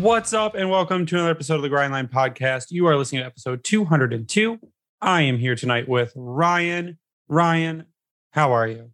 [0.00, 2.70] What's up, and welcome to another episode of the Grindline Podcast.
[2.70, 4.58] You are listening to episode 202.
[5.02, 6.98] I am here tonight with Ryan.
[7.28, 7.84] Ryan,
[8.30, 8.90] how are you?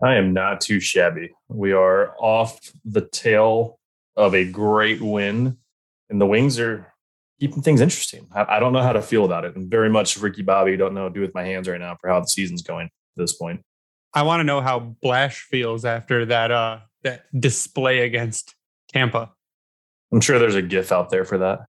[0.00, 1.32] I am not too shabby.
[1.48, 3.80] We are off the tail
[4.14, 5.58] of a great win,
[6.08, 6.94] and the Wings are
[7.40, 8.28] keeping things interesting.
[8.32, 9.54] I, I don't know how to feel about it.
[9.56, 10.76] I'm very much Ricky Bobby.
[10.76, 12.86] Don't know what to do with my hands right now for how the season's going
[12.86, 13.62] at this point.
[14.14, 18.54] I want to know how Blash feels after that uh that display against
[18.92, 19.32] Tampa.
[20.12, 21.60] I'm sure there's a GIF out there for that.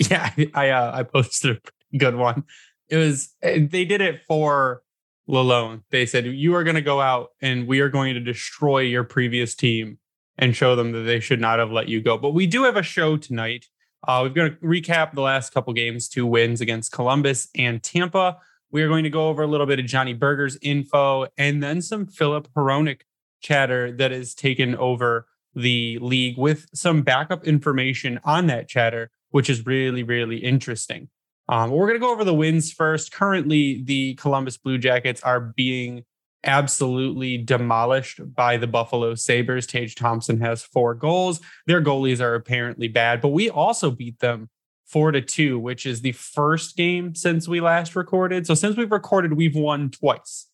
[0.10, 1.56] Yeah, I uh, I posted
[1.92, 2.44] a good one.
[2.88, 4.82] It was eh, they did it for
[5.28, 5.82] Lalonde.
[5.90, 9.02] They said you are going to go out and we are going to destroy your
[9.02, 9.98] previous team
[10.38, 12.16] and show them that they should not have let you go.
[12.16, 13.66] But we do have a show tonight.
[14.06, 18.38] Uh, we're going to recap the last couple games, two wins against Columbus and Tampa.
[18.70, 21.82] We are going to go over a little bit of Johnny Berggren's info and then
[21.82, 23.00] some Filip Hronek
[23.40, 25.26] chatter that has taken over
[25.58, 31.08] the league with some backup information on that chatter, which is really, really interesting.
[31.48, 33.10] Um, we're going to go over the wins first.
[33.10, 36.04] Currently, the Columbus Blue Jackets are being
[36.44, 39.66] absolutely demolished by the Buffalo Sabres.
[39.66, 41.40] Tage Thompson has four goals.
[41.66, 44.48] Their goalies are apparently bad, but we also beat them
[44.86, 48.46] four to two, which is the first game since we last recorded.
[48.46, 50.46] So since we've recorded, we've won twice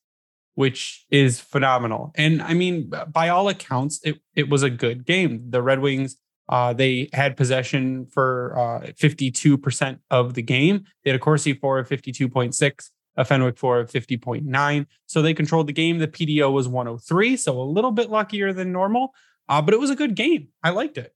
[0.55, 2.13] which is phenomenal.
[2.15, 5.51] And I mean, by all accounts, it, it was a good game.
[5.51, 6.17] The Red Wings,
[6.49, 10.85] uh, they had possession for uh, 52% of the game.
[11.03, 14.87] They had a Corsi for of 52.6, a Fenwick for of 50.9.
[15.07, 15.99] So they controlled the game.
[15.99, 19.15] The PDO was 103, so a little bit luckier than normal,
[19.49, 20.49] uh, but it was a good game.
[20.63, 21.13] I liked it.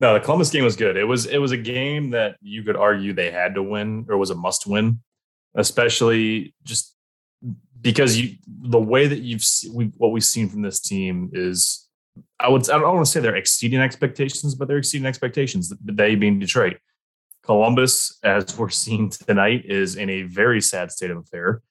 [0.00, 0.96] No, the Columbus game was good.
[0.96, 4.16] It was it was a game that you could argue they had to win or
[4.16, 5.00] was a must win,
[5.56, 6.94] especially just
[7.80, 11.88] because you the way that you've we, what we've seen from this team is
[12.40, 15.72] I would I don't want to say they're exceeding expectations, but they're exceeding expectations.
[15.84, 16.78] They being Detroit,
[17.42, 21.62] Columbus, as we're seeing tonight, is in a very sad state of affair,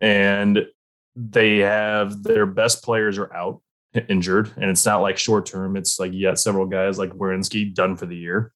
[0.00, 0.66] and
[1.14, 3.60] they have their best players are out
[4.08, 5.76] injured, and it's not like short term.
[5.76, 8.52] It's like you got several guys like Werenski done for the year.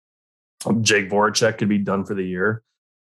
[0.80, 2.62] Jake Voracek could be done for the year.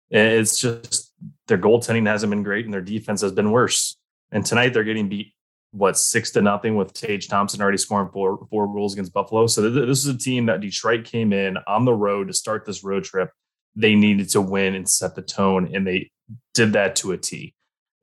[0.10, 1.05] It's just
[1.48, 3.98] their goaltending hasn't been great and their defense has been worse.
[4.32, 5.34] And tonight they're getting beat
[5.76, 9.46] what six to nothing with Tage Thompson already scoring four four goals against Buffalo.
[9.48, 12.66] So th- this is a team that Detroit came in on the road to start
[12.66, 13.30] this road trip.
[13.76, 16.12] They needed to win and set the tone, and they
[16.54, 17.54] did that to a T.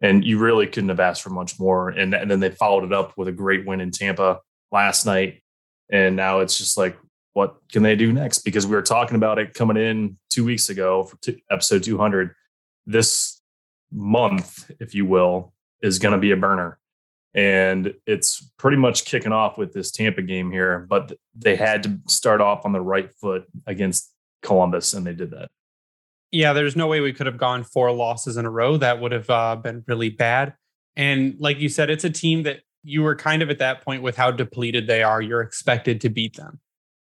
[0.03, 1.89] And you really couldn't have asked for much more.
[1.89, 5.43] And, and then they followed it up with a great win in Tampa last night.
[5.91, 6.99] And now it's just like,
[7.35, 8.41] what can they do next?
[8.41, 11.19] Because we were talking about it coming in two weeks ago for
[11.51, 12.35] episode 200
[12.87, 13.41] this
[13.91, 16.79] month, if you will, is going to be a burner.
[17.35, 21.99] And it's pretty much kicking off with this Tampa game here, but they had to
[22.07, 24.13] start off on the right foot against
[24.43, 25.51] Columbus, and they did that.
[26.31, 28.77] Yeah, there's no way we could have gone four losses in a row.
[28.77, 30.55] That would have uh, been really bad.
[30.97, 34.03] And like you said, it's a team that you were kind of at that point
[34.03, 35.23] with how depleted they are.
[35.23, 36.61] You're expected to beat them.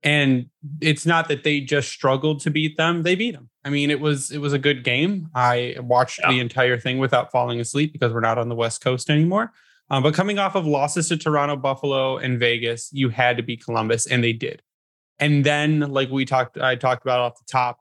[0.03, 0.47] And
[0.79, 3.49] it's not that they just struggled to beat them; they beat them.
[3.65, 5.29] I mean, it was it was a good game.
[5.35, 6.31] I watched yeah.
[6.31, 9.51] the entire thing without falling asleep because we're not on the West Coast anymore.
[9.89, 13.63] Um, but coming off of losses to Toronto, Buffalo, and Vegas, you had to beat
[13.63, 14.61] Columbus, and they did.
[15.19, 17.79] And then, like we talked, I talked about off the top,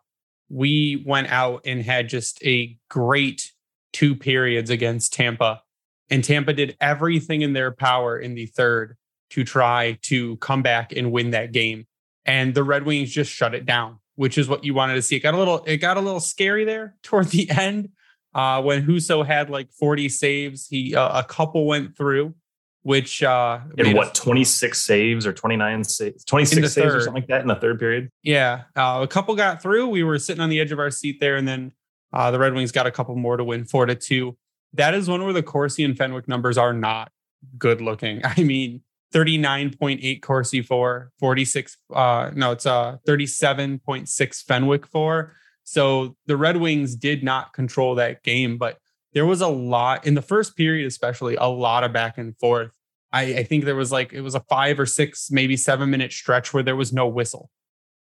[0.49, 3.53] we went out and had just a great
[3.93, 5.63] two periods against Tampa.
[6.11, 8.97] And Tampa did everything in their power in the third
[9.31, 11.87] to try to come back and win that game.
[12.27, 15.17] And the Red Wings just shut it down, which is what you wanted to see.
[15.17, 17.91] It got a little, it got a little scary there toward the end
[18.35, 20.67] uh, when Husso had like 40 saves.
[20.69, 22.35] He uh, a couple went through,
[22.83, 26.97] which uh, in what 26 saves or 29 saves, 26 saves third.
[26.97, 28.11] or something like that in the third period.
[28.23, 29.89] Yeah, uh, a couple got through.
[29.89, 31.73] We were sitting on the edge of our seat there, and then
[32.13, 34.37] uh, the Red Wings got a couple more to win four to two.
[34.75, 37.11] That is one where the Corsi and Fenwick numbers are not
[37.59, 38.21] good looking.
[38.25, 38.83] I mean,
[39.15, 45.33] 39.8 Corsi for, 46, uh, no, it's uh 37.6 Fenwick for.
[45.65, 48.79] So the Red Wings did not control that game, but
[49.13, 52.73] there was a lot in the first period, especially a lot of back and forth.
[53.13, 56.13] I, I think there was like it was a five or six, maybe seven minute
[56.13, 57.51] stretch where there was no whistle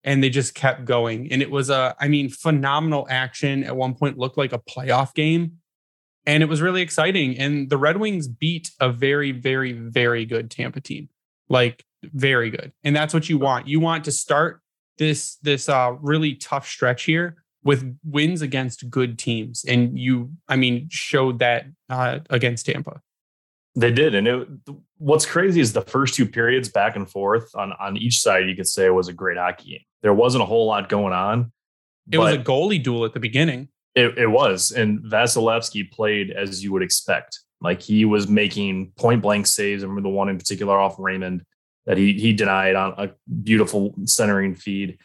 [0.05, 1.31] and they just kept going.
[1.33, 3.65] And it was a, I mean, phenomenal action.
[3.65, 5.58] At one point, looked like a playoff game,
[6.29, 7.39] and it was really exciting.
[7.39, 11.09] And the Red Wings beat a very, very, very good Tampa team,
[11.49, 12.71] like very good.
[12.85, 13.67] And that's what you want.
[13.67, 14.61] You want to start
[14.99, 20.57] this this uh, really tough stretch here with wins against good teams, and you, I
[20.57, 23.01] mean, showed that uh, against Tampa.
[23.75, 24.49] They did, and it,
[24.99, 28.49] what's crazy is the first two periods back and forth on on each side.
[28.49, 29.81] You could say was a great hockey game.
[30.03, 31.53] There wasn't a whole lot going on.
[32.11, 33.69] It was a goalie duel at the beginning.
[33.99, 37.41] It, it was, and Vasilevskiy played as you would expect.
[37.61, 39.83] Like he was making point blank saves.
[39.83, 41.43] I remember the one in particular off Raymond
[41.87, 43.11] that he he denied on a
[43.43, 44.99] beautiful centering feed.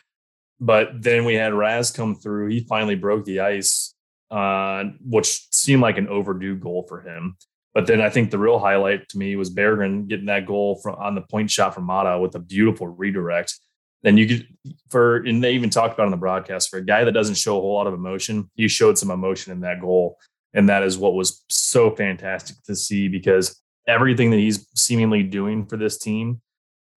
[0.60, 2.50] But then we had Raz come through.
[2.50, 3.96] He finally broke the ice,
[4.30, 7.36] uh, which seemed like an overdue goal for him.
[7.74, 10.96] But then I think the real highlight to me was Berggren getting that goal from
[10.96, 13.60] on the point shot from Maatta with a beautiful redirect.
[14.04, 14.48] Then you could
[14.90, 17.58] for and they even talked about on the broadcast for a guy that doesn't show
[17.58, 20.20] a whole lot of emotion, he showed some emotion in that goal.
[20.54, 25.66] And that is what was so fantastic to see because everything that he's seemingly doing
[25.66, 26.42] for this team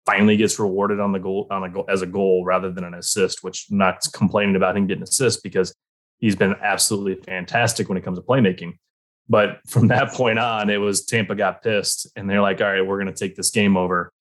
[0.05, 2.95] finally gets rewarded on the goal on a goal as a goal rather than an
[2.95, 5.75] assist, which not complaining about him getting assist because
[6.19, 8.75] he's been absolutely fantastic when it comes to playmaking.
[9.29, 12.87] But from that point on, it was Tampa got pissed and they're like, all right,
[12.87, 14.13] we're going to take this game over.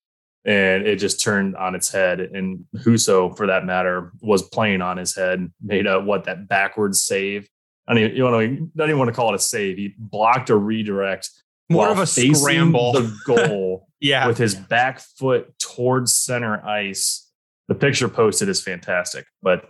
[0.46, 2.20] And it just turned on its head.
[2.20, 7.02] And Husso, for that matter, was playing on his head, made a what that backwards
[7.02, 7.48] save.
[7.88, 9.76] I don't even, you want to, don't even want to call it a save.
[9.76, 11.28] He blocked a redirect.
[11.68, 12.92] More of a scramble.
[12.92, 14.28] The goal yeah.
[14.28, 17.28] with his back foot towards center ice.
[17.66, 19.68] The picture posted is fantastic, but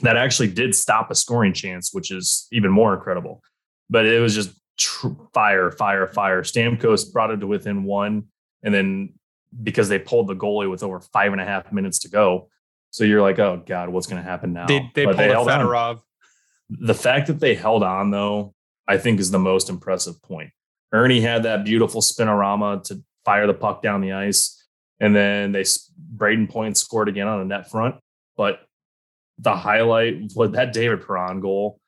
[0.00, 3.42] that actually did stop a scoring chance, which is even more incredible
[3.90, 6.42] but it was just tr- fire, fire, fire.
[6.42, 8.24] Stamkos brought it to within one,
[8.62, 9.14] and then
[9.62, 12.48] because they pulled the goalie with over five and a half minutes to go,
[12.90, 14.66] so you're like, oh god, what's going to happen now?
[14.66, 15.96] They they but pulled they a Fedorov.
[15.96, 16.00] On.
[16.70, 18.54] The fact that they held on, though,
[18.86, 20.50] I think is the most impressive point.
[20.92, 24.66] Erne had that beautiful spinorama to fire the puck down the ice,
[25.00, 27.96] and then they Brayden Point scored again on a net front.
[28.36, 28.60] But
[29.38, 31.80] the highlight was that David Perron goal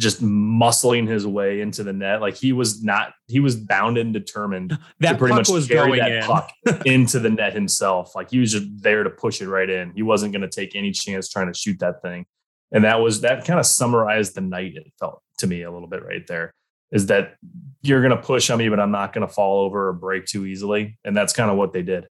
[0.00, 2.20] just muscling his way into the net.
[2.20, 5.98] Like he was not, he was bound and determined that to pretty much was carry
[5.98, 6.22] that in.
[6.24, 6.50] puck
[6.86, 8.14] into the net himself.
[8.14, 9.92] Like he was just there to push it right in.
[9.94, 12.24] He wasn't going to take any chance trying to shoot that thing.
[12.72, 14.72] And that was that kind of summarized the night.
[14.74, 16.52] It felt to me a little bit right there.
[16.90, 17.34] Is that
[17.82, 20.26] you're going to push on me, but I'm not going to fall over or break
[20.26, 20.98] too easily.
[21.04, 22.08] And that's kind of what they did.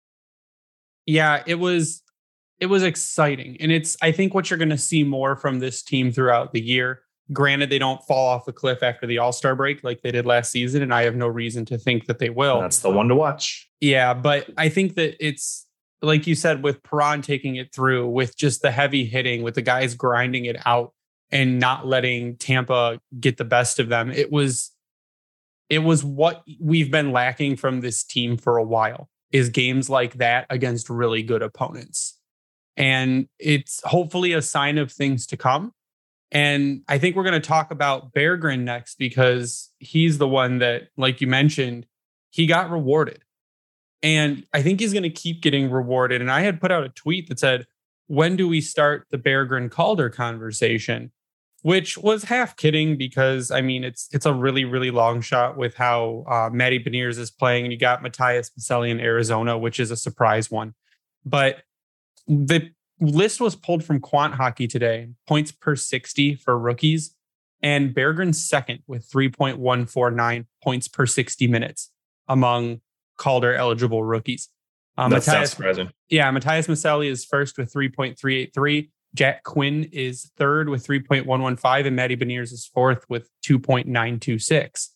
[1.05, 2.01] Yeah, it was
[2.59, 3.57] it was exciting.
[3.59, 6.61] And it's I think what you're going to see more from this team throughout the
[6.61, 7.01] year
[7.33, 10.25] Granted, they don't fall off the cliff after the All Star break like they did
[10.25, 12.61] last season, and I have no reason to think that they will.
[12.61, 13.67] That's the one to watch.
[13.81, 15.65] Yeah, but I think that it's
[16.01, 19.61] like you said with Perron taking it through, with just the heavy hitting, with the
[19.61, 20.93] guys grinding it out
[21.31, 24.11] and not letting Tampa get the best of them.
[24.11, 24.71] It was
[25.69, 30.13] it was what we've been lacking from this team for a while is games like
[30.15, 32.19] that against really good opponents.
[32.77, 35.73] And it's hopefully a sign of things to come.
[36.35, 40.89] And I think we're going to talk about Berggren next because he's the one that,
[40.97, 41.85] like you mentioned,
[42.29, 43.23] he got rewarded.
[44.03, 46.19] And I think he's going to keep getting rewarded.
[46.19, 47.65] And I had put out a tweet that said,
[48.07, 51.13] when do we start the Berggren Calder conversation?
[51.61, 55.73] Which was half kidding because I mean it's it's a really really long shot with
[55.73, 59.89] how uh, Matty Beniers is playing, and you got Matias Maccelli in Arizona, which is
[59.89, 60.75] a surprise one.
[61.25, 61.63] But
[62.27, 67.15] the list was pulled from Quant Hockey today, points per 60 for rookies,
[67.61, 71.91] and Berggren's second with 3.149 points per 60 minutes
[72.27, 72.81] among
[73.17, 74.49] Calder eligible rookies.
[74.97, 75.89] Um, that Matias, surprising.
[76.09, 78.89] Yeah, Matias Maccelli is first with 3.383.
[79.13, 84.89] Jack Quinn is third with 3.115, and Matty Beniers is fourth with 2.926.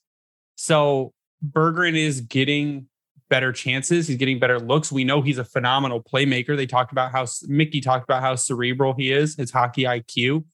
[0.55, 1.13] So
[1.45, 2.88] Berggren is getting
[3.29, 4.07] better chances.
[4.07, 4.91] He's getting better looks.
[4.91, 6.57] We know he's a phenomenal playmaker.
[6.57, 10.45] They talked about how Mickey talked about how cerebral he is, his hockey IQ.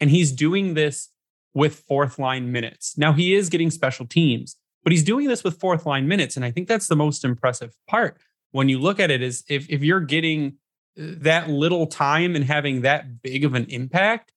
[0.00, 1.10] And he's doing this
[1.54, 2.96] with fourth line minutes.
[2.96, 6.36] Now he is getting special teams, but he's doing this with fourth line minutes.
[6.36, 8.18] And I think that's the most impressive part
[8.50, 10.56] when you look at it is if, if you're getting
[10.98, 14.32] uh, that little time and having that big of an impact,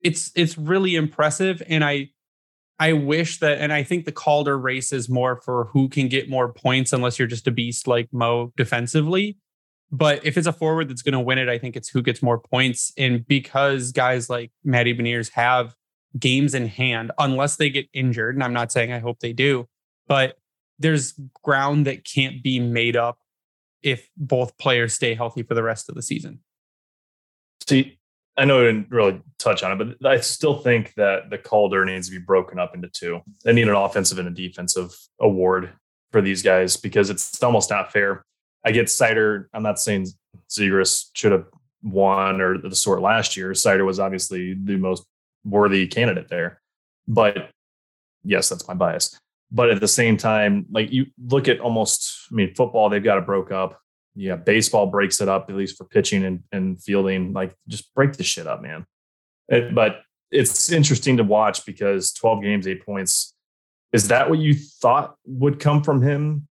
[0.00, 1.62] it's it's really impressive.
[1.68, 2.10] And I
[2.78, 6.28] I wish that, and I think the Calder race is more for who can get
[6.28, 9.36] more points, unless you're just a beast like Mo defensively.
[9.90, 12.22] But if it's a forward that's going to win it, I think it's who gets
[12.22, 12.92] more points.
[12.96, 15.76] And because guys like Matty Beniers have
[16.18, 19.68] games in hand, unless they get injured, and I'm not saying I hope they do,
[20.08, 20.38] but
[20.78, 23.18] there's ground that can't be made up
[23.82, 26.40] if both players stay healthy for the rest of the season.
[27.68, 27.98] See,
[28.36, 31.84] I know I didn't really touch on it, but I still think that the Calder
[31.84, 33.20] needs to be broken up into two.
[33.44, 35.72] They need an offensive and a defensive award
[36.12, 38.24] for these guys because it's almost not fair.
[38.64, 39.46] I get Seider.
[39.52, 40.06] I'm not saying
[40.48, 41.46] Zegras should have
[41.82, 43.50] won or the sort last year.
[43.50, 45.04] Seider was obviously the most
[45.44, 46.60] worthy candidate there.
[47.06, 47.50] But
[48.24, 49.18] yes, that's my bias.
[49.50, 53.18] But at the same time, like you look at almost, I mean, football, they've got
[53.18, 53.81] it broke up
[54.14, 57.32] yeah, baseball breaks it up at least for pitching and, and fielding.
[57.32, 58.86] Like, just break the shit up, man.
[59.48, 63.34] It, but it's interesting to watch because 12 games, eight points.
[63.92, 66.48] Is that what you thought would come from him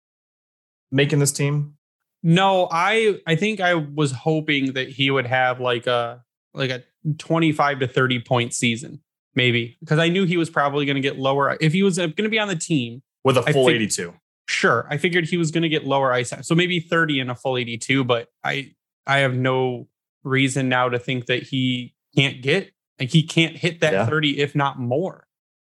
[0.90, 1.74] making this team?
[2.22, 6.82] No, I I think I was hoping that he would have like a like a
[7.18, 9.00] 25 to 30 point season,
[9.36, 12.06] maybe because I knew he was probably going to get lower if he was uh,
[12.06, 14.12] going to be on the team with a full 82.
[14.48, 17.34] Sure, I figured he was going to get lower ice so maybe 30 in a
[17.34, 18.02] full 82.
[18.04, 18.72] But I
[19.06, 19.88] I have no
[20.24, 24.06] reason now to think that he can't get like he can't hit that yeah.
[24.06, 25.26] 30 if not more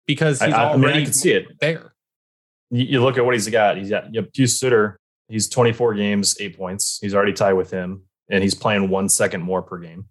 [0.06, 1.94] because he's I, I already mean, I can see it there.
[2.72, 3.78] You, look at what he's got.
[3.78, 5.00] He's got you have Pius Suter.
[5.28, 7.00] He's 24 games, eight points.
[7.02, 10.06] He's already tied with him, and he's playing one second more per game.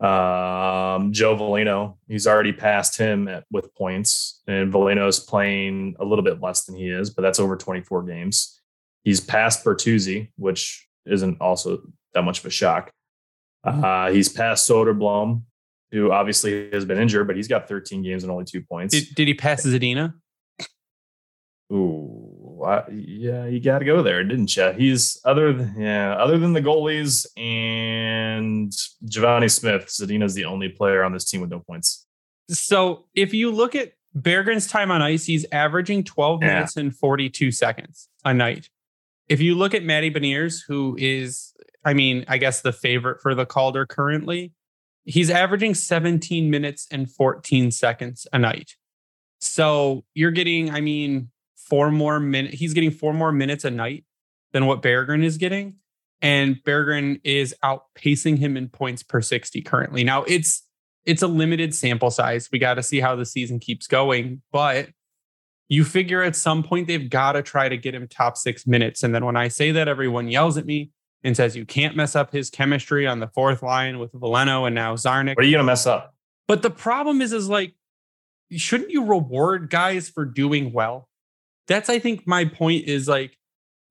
[0.00, 6.24] Um, Joe Veleno, he's already passed him at, with points, and is playing a little
[6.24, 8.60] bit less than he is, but that's over 24 games.
[9.02, 11.82] He's passed Bertuzzi, which isn't also
[12.14, 12.92] that much of a shock.
[13.64, 15.42] Uh, he's passed Soderblom,
[15.90, 18.94] who obviously has been injured, but he's got 13 games and only two points.
[18.94, 20.14] Did, did he pass Zadina?
[21.72, 22.27] Ooh,
[22.64, 24.72] I, yeah, you got to go there, didn't you?
[24.72, 28.72] He's other than yeah, other than the goalies and
[29.04, 32.06] Givani Smith, Zadina's the only player on this team with no points.
[32.50, 36.48] So if you look at Berggren's time on ice, he's averaging 12 yeah.
[36.48, 38.70] minutes and 42 seconds a night.
[39.28, 41.52] If you look at Matty Beniers, who is,
[41.84, 44.52] I mean, I guess the favorite for the Calder currently,
[45.04, 48.72] he's averaging 17 minutes and 14 seconds a night.
[49.40, 51.30] So you're getting, I mean,
[51.68, 52.58] four more minutes.
[52.58, 54.04] He's getting four more minutes a night
[54.52, 55.76] than what Berggren is getting.
[56.20, 60.04] And Berggren is outpacing him in points per 60 currently.
[60.04, 60.64] Now it's
[61.04, 62.48] it's a limited sample size.
[62.52, 64.42] We got to see how the season keeps going.
[64.52, 64.90] But
[65.68, 69.02] you figure at some point they've got to try to get him top six minutes.
[69.02, 70.90] And then when I say that, everyone yells at me
[71.22, 74.74] and says you can't mess up his chemistry on the fourth line with Veleno and
[74.74, 75.36] now Czarnik.
[75.36, 76.14] What are you gonna mess up?
[76.46, 77.74] But the problem is, is like,
[78.52, 81.07] shouldn't you reward guys for doing well?
[81.68, 83.36] That's I think my point is like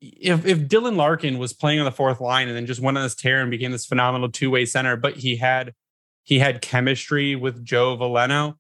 [0.02, 3.04] if if Dylan Larkin was playing on the fourth line and then just went on
[3.04, 5.74] this tear and became this phenomenal two way center, but he had
[6.24, 8.56] he had chemistry with Joe Veleno.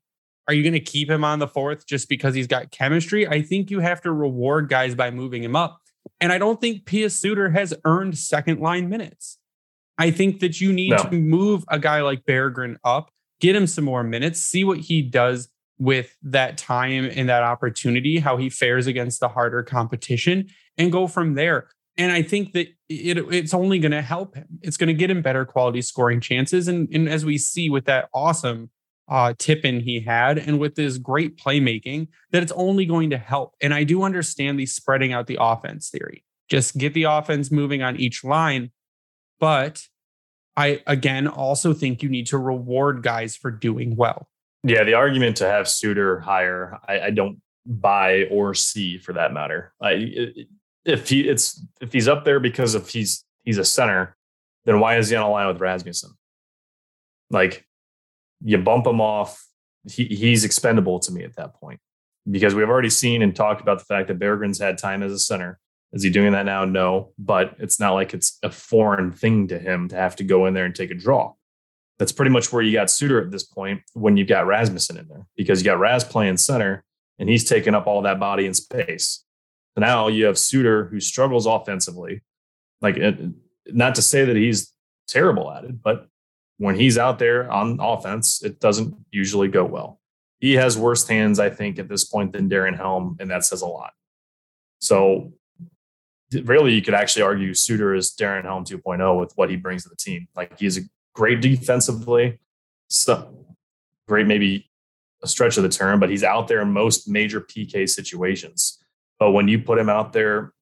[0.47, 3.27] Are you going to keep him on the fourth just because he's got chemistry?
[3.27, 5.81] I think you have to reward guys by moving him up.
[6.21, 9.39] And I don't think Pius Suter has earned second line minutes.
[9.97, 10.97] I think that you need no.
[10.97, 15.01] to move a guy like Berggren up, get him some more minutes, see what he
[15.01, 20.91] does with that time and that opportunity, how he fares against the harder competition, and
[20.91, 21.69] go from there.
[21.97, 24.59] And I think that it, it's only going to help him.
[24.61, 26.67] It's going to get him better quality scoring chances.
[26.67, 28.69] And, and as we see with that awesome
[29.07, 33.17] uh, tip in he had, and with this great playmaking, that it's only going to
[33.17, 33.55] help.
[33.61, 36.23] And I do understand the spreading out the offense theory.
[36.49, 38.71] Just get the offense moving on each line.
[39.39, 39.83] But
[40.55, 44.27] I, again, also think you need to reward guys for doing well.
[44.63, 49.33] Yeah, the argument to have Suter higher, I, I don't buy or see for that
[49.33, 49.73] matter.
[49.81, 50.33] I,
[50.85, 54.15] if he it's if he's up there because if he's he's a center,
[54.65, 56.11] then why is he on a line with Rasmussen?
[57.29, 57.65] Like
[58.43, 59.45] you bump him off,
[59.89, 61.79] he, he's expendable to me at that point
[62.29, 65.19] because we've already seen and talked about the fact that Berggren's had time as a
[65.19, 65.59] center.
[65.93, 66.65] Is he doing that now?
[66.65, 70.45] No, but it's not like it's a foreign thing to him to have to go
[70.45, 71.33] in there and take a draw
[71.99, 75.07] that's pretty much where you got Suter at this point when you've got Rasmussen in
[75.07, 76.83] there because you got Raz playing center
[77.19, 79.23] and he's taking up all that body and space.
[79.75, 82.21] So now you have Suter who struggles offensively.
[82.81, 82.97] Like,
[83.67, 84.71] not to say that he's
[85.07, 86.07] terrible at it, but
[86.57, 89.99] when he's out there on offense, it doesn't usually go well.
[90.39, 93.61] He has worse hands, I think, at this point than Darren Helm, and that says
[93.61, 93.93] a lot.
[94.79, 95.33] So,
[96.31, 99.89] really, you could actually argue Suter is Darren Helm 2.0 with what he brings to
[99.89, 100.27] the team.
[100.35, 100.81] Like, he's a
[101.17, 102.37] great defensively,
[102.89, 103.33] so
[104.07, 104.69] great, maybe
[105.23, 108.77] a stretch of the term, but he's out there in most major PK situations.
[109.19, 110.53] But when you put him out there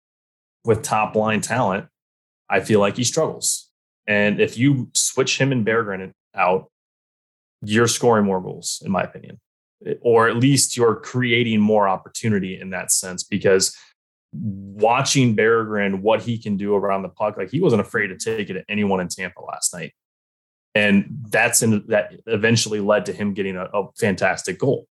[0.63, 1.88] with top line talent,
[2.50, 3.69] I feel like he struggles.
[4.07, 6.71] And if you switch him and Berggren out,
[7.62, 9.41] you're scoring more goals, in my opinion,
[10.00, 13.25] or at least you're creating more opportunity in that sense.
[13.25, 13.75] Because
[14.31, 18.50] watching Berggren, what he can do around the puck, like he wasn't afraid to take
[18.50, 19.91] it at anyone in Tampa last night,
[20.75, 24.88] and that's in that eventually led to him getting a, a fantastic goal.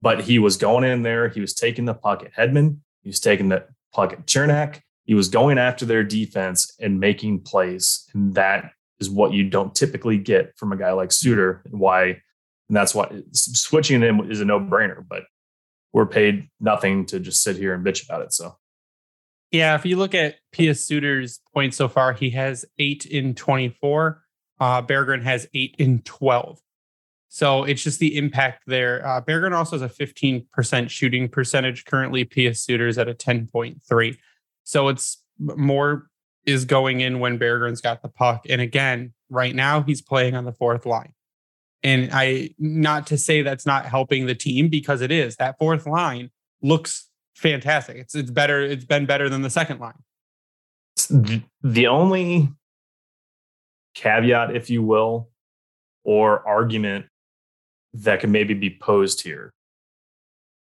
[0.00, 3.18] But he was going in there, he was taking the puck at Hedman, he was
[3.18, 8.08] taking the puck at Cernak, he was going after their defense and making plays.
[8.14, 8.70] And that
[9.00, 11.62] is what you don't typically get from a guy like Suter.
[11.64, 15.24] And why, and that's why switching him is a no brainer, but
[15.92, 18.32] we're paid nothing to just sit here and bitch about it.
[18.32, 18.56] So,
[19.50, 24.22] yeah, if you look at Pius Suter's points so far, he has eight in 24.
[24.60, 26.60] Uh, Berggren has eight in 12.
[27.28, 29.06] So it's just the impact there.
[29.06, 32.24] Uh, Berggren also has a 15% shooting percentage currently.
[32.24, 34.18] Pius Suter's at a 10.3.
[34.64, 36.08] So it's more
[36.46, 38.46] is going in when Berggren's got the puck.
[38.48, 41.12] And again, right now he's playing on the fourth line.
[41.82, 45.36] And I not to say that's not helping the team because it is.
[45.36, 46.30] That fourth line
[46.62, 47.98] looks fantastic.
[47.98, 48.62] It's it's better.
[48.62, 50.02] It's been better than the second line.
[51.62, 52.48] The only
[53.98, 55.28] caveat, if you will,
[56.04, 57.06] or argument
[57.94, 59.52] that could maybe be posed here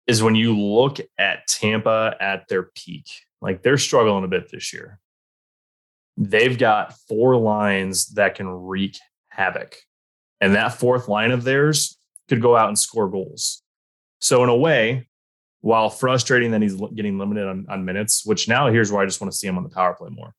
[0.07, 3.05] is when you look at Tampa at their peak
[3.41, 4.99] like they're struggling a bit this year.
[6.17, 8.97] They've got four lines that can wreak
[9.29, 9.77] havoc.
[10.39, 11.97] And that fourth line of theirs
[12.29, 13.63] could go out and score goals.
[14.19, 15.07] So, in a way,
[15.61, 19.21] while frustrating that he's getting limited on, on minutes, which now here's where I just
[19.21, 20.33] want to see him on the power play more,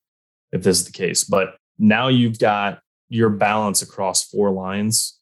[0.51, 1.23] if this is the case.
[1.23, 5.19] But now you've got your balance across four lines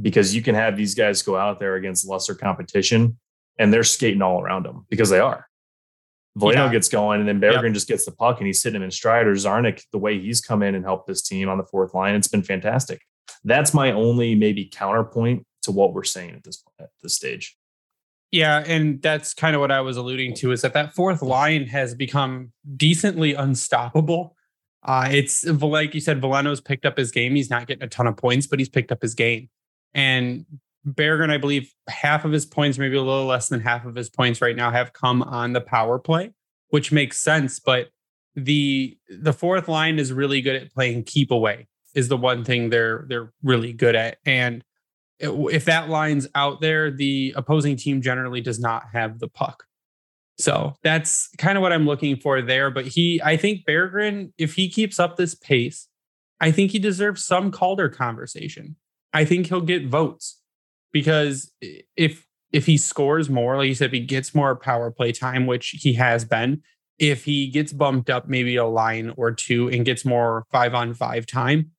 [0.00, 3.18] because you can have these guys go out there against lesser competition
[3.58, 5.46] and they're skating all around them because they are.
[6.38, 6.72] Veleno yeah.
[6.72, 7.74] gets going, and then Berggren yep.
[7.74, 9.26] just gets the puck and he's hitting him in stride.
[9.26, 12.14] Or Czarnik, the way he's come in and helped this team on the fourth line,
[12.14, 13.02] it's been fantastic.
[13.44, 17.56] That's my only maybe counterpoint to what we're saying at this point, at this stage.
[18.30, 21.66] Yeah, and that's kind of what I was alluding to is that that fourth line
[21.66, 24.36] has become decently unstoppable.
[24.88, 27.34] Uh, it's like you said, Veleno's picked up his game.
[27.34, 29.50] He's not getting a ton of points, but he's picked up his game.
[29.92, 30.46] And
[30.86, 34.08] Berggren, I believe half of his points, maybe a little less than half of his
[34.08, 36.32] points right now have come on the power play,
[36.70, 37.60] which makes sense.
[37.60, 37.88] But
[38.34, 42.70] the the fourth line is really good at playing keep away is the one thing
[42.70, 44.16] they're they're really good at.
[44.24, 44.64] And
[45.20, 49.64] if that line's out there, the opposing team generally does not have the puck.
[50.38, 52.70] So that's kind of what I'm looking for there.
[52.70, 55.88] But he, I think Berggren, if he keeps up this pace,
[56.40, 58.76] I think he deserves some Calder conversation.
[59.12, 60.40] I think he'll get votes
[60.92, 61.52] because
[61.96, 65.46] if if he scores more, like you said, if he gets more power play time,
[65.46, 66.62] which he has been,
[66.98, 70.94] if he gets bumped up maybe a line or two and gets more five on
[70.94, 71.72] five time,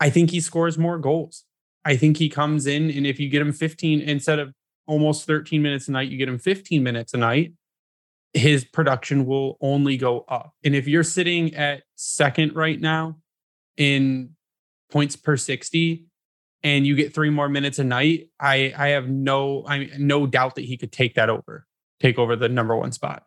[0.00, 1.44] I think he scores more goals.
[1.84, 4.52] I think he comes in and if you get him 15 instead of
[4.86, 7.52] almost 13 minutes a night, you get him 15 minutes a night,
[8.34, 10.52] his production will only go up.
[10.64, 13.18] And if you're sitting at second right now
[13.76, 14.30] in
[14.90, 16.06] points per 60,
[16.64, 20.56] and you get three more minutes a night, I I have no I no doubt
[20.56, 21.66] that he could take that over,
[22.00, 23.22] take over the number one spot.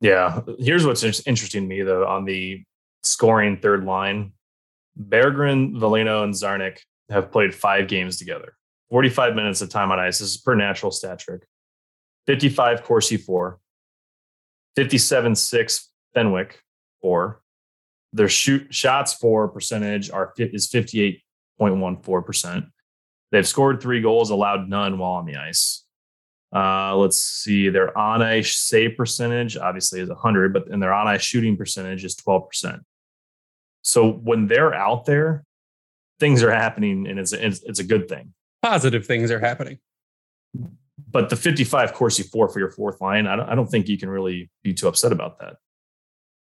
[0.00, 2.64] Yeah, here's what's interesting to me though on the
[3.04, 4.32] scoring third line,
[5.00, 6.78] Berggren, Veleno, and Czarnik
[7.10, 8.56] have played five games together.
[8.90, 10.18] 45 minutes of time on ice.
[10.18, 11.42] This is per natural stat trick.
[12.26, 13.60] 55 Corsi for,
[14.76, 16.60] 57 6 Fenwick
[17.00, 17.40] four.
[18.12, 21.20] Their shoot shots for percentage are is 58
[21.60, 22.68] 0.14%.
[23.30, 25.84] They've scored three goals, allowed none while on the ice.
[26.54, 31.08] Uh, let's see, their on ice save percentage obviously is 100, but and their on
[31.08, 32.80] ice shooting percentage is 12%.
[33.82, 35.44] So when they're out there,
[36.20, 38.32] things are happening and it's, it's, it's a good thing.
[38.62, 39.78] Positive things are happening.
[41.14, 43.96] But the 55 Corsi four for your fourth line, I don't, I don't think you
[43.96, 45.56] can really be too upset about that.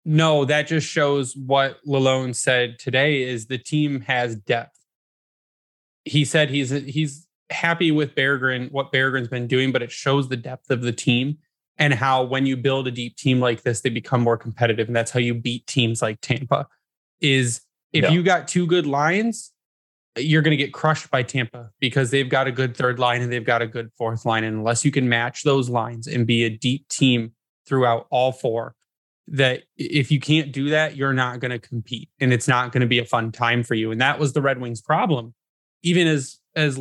[0.04, 4.82] No, that just shows what Lalonde said today is the team has depth
[6.04, 10.36] he said he's he's happy with Berggren, what Berggren's been doing, but it shows the
[10.36, 11.38] depth of the team
[11.78, 14.86] and how when you build a deep team like this, they become more competitive.
[14.88, 16.66] And that's how you beat teams like Tampa.
[17.20, 17.60] Is
[17.92, 18.10] if yeah.
[18.10, 19.51] you got two good lines,
[20.16, 23.32] you're going to get crushed by Tampa because they've got a good third line and
[23.32, 24.44] they've got a good fourth line.
[24.44, 27.32] And unless you can match those lines and be a deep team
[27.66, 28.74] throughout all four,
[29.28, 32.82] that if you can't do that, you're not going to compete and it's not going
[32.82, 33.90] to be a fun time for you.
[33.90, 35.34] And that was the Red Wings problem.
[35.82, 36.80] Even as as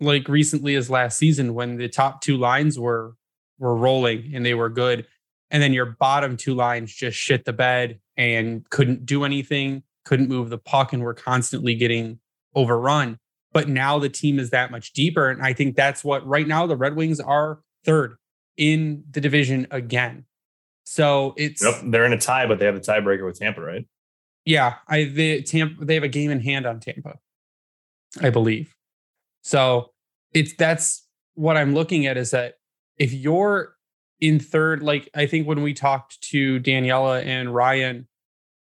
[0.00, 3.14] like recently as last season when the top two lines were
[3.58, 5.06] were rolling and they were good
[5.50, 10.28] and then your bottom two lines just shit the bed and couldn't do anything, couldn't
[10.28, 12.18] move the puck and were constantly getting
[12.54, 13.18] overrun.
[13.52, 16.66] But now the team is that much deeper and I think that's what right now
[16.66, 18.16] the Red Wings are third
[18.56, 20.24] in the division again.
[20.84, 23.86] So it's yep, they're in a tie, but they have a tiebreaker with Tampa, right?
[24.44, 27.18] Yeah, I the Tampa they have a game in hand on Tampa,
[28.20, 28.74] I believe.
[29.42, 29.90] So
[30.32, 32.54] it's that's what I'm looking at is that
[32.98, 33.74] if you're
[34.20, 38.06] in third, like I think when we talked to Daniela and Ryan,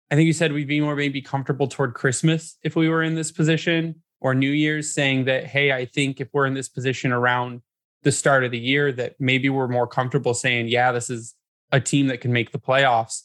[0.09, 3.15] I think you said we'd be more maybe comfortable toward Christmas if we were in
[3.15, 7.11] this position or New Year's, saying that, hey, I think if we're in this position
[7.11, 7.61] around
[8.03, 11.35] the start of the year, that maybe we're more comfortable saying, yeah, this is
[11.71, 13.23] a team that can make the playoffs.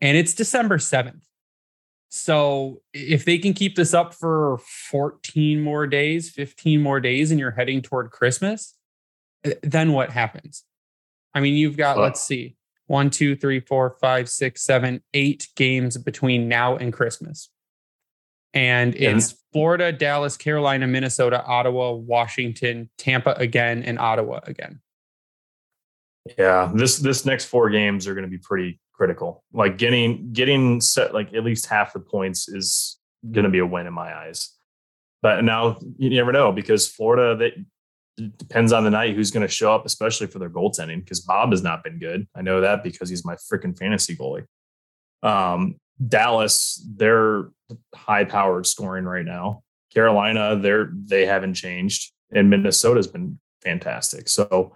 [0.00, 1.22] And it's December 7th.
[2.10, 4.58] So if they can keep this up for
[4.90, 8.76] 14 more days, 15 more days, and you're heading toward Christmas,
[9.42, 10.62] eh, then what happens?
[11.34, 15.96] I mean, you've got, let's see, one, two, three, four, five, six, seven, eight games
[15.96, 17.50] between now and Christmas.
[18.52, 19.36] And it's yeah.
[19.52, 24.80] Florida, Dallas, Carolina, Minnesota, Ottawa, Washington, Tampa again, and Ottawa again.
[26.38, 29.44] Yeah, this this next four games are going to be pretty critical.
[29.52, 32.98] Like getting getting set like at least half the points is
[33.30, 34.50] going to be a win in my eyes.
[35.20, 37.50] But now you never know because Florida
[38.16, 41.00] that depends on the night who's going to show up, especially for their goaltending.
[41.00, 42.26] Because Bob has not been good.
[42.34, 44.44] I know that because he's my freaking fantasy goalie.
[45.22, 47.50] Um, Dallas, they're
[47.94, 49.62] high powered scoring right now.
[49.92, 54.28] Carolina, they're they haven't changed, and Minnesota's been fantastic.
[54.28, 54.74] So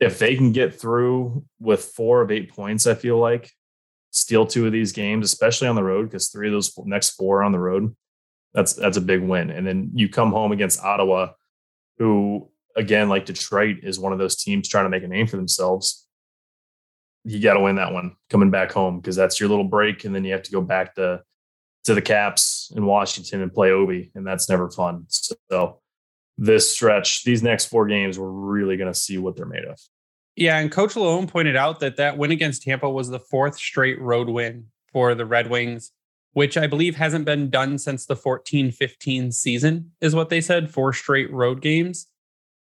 [0.00, 3.50] if they can get through with four of eight points, I feel like
[4.10, 7.42] steal two of these games, especially on the road, because three of those next four
[7.42, 7.94] on the road,
[8.54, 9.50] that's that's a big win.
[9.50, 11.28] And then you come home against Ottawa,
[11.98, 15.36] who again, like Detroit, is one of those teams trying to make a name for
[15.36, 16.06] themselves.
[17.24, 20.14] You got to win that one coming back home because that's your little break, and
[20.14, 21.22] then you have to go back to
[21.84, 25.06] to the Caps in Washington and play Ovi, and that's never fun.
[25.08, 25.80] So
[26.36, 29.78] this stretch, these next four games, we're really going to see what they're made of.
[30.34, 34.00] Yeah, and Coach Lalonde pointed out that that win against Tampa was the fourth straight
[34.00, 35.92] road win for the Red Wings,
[36.32, 40.70] which I believe hasn't been done since the 14 15 season, is what they said,
[40.70, 42.08] four straight road games.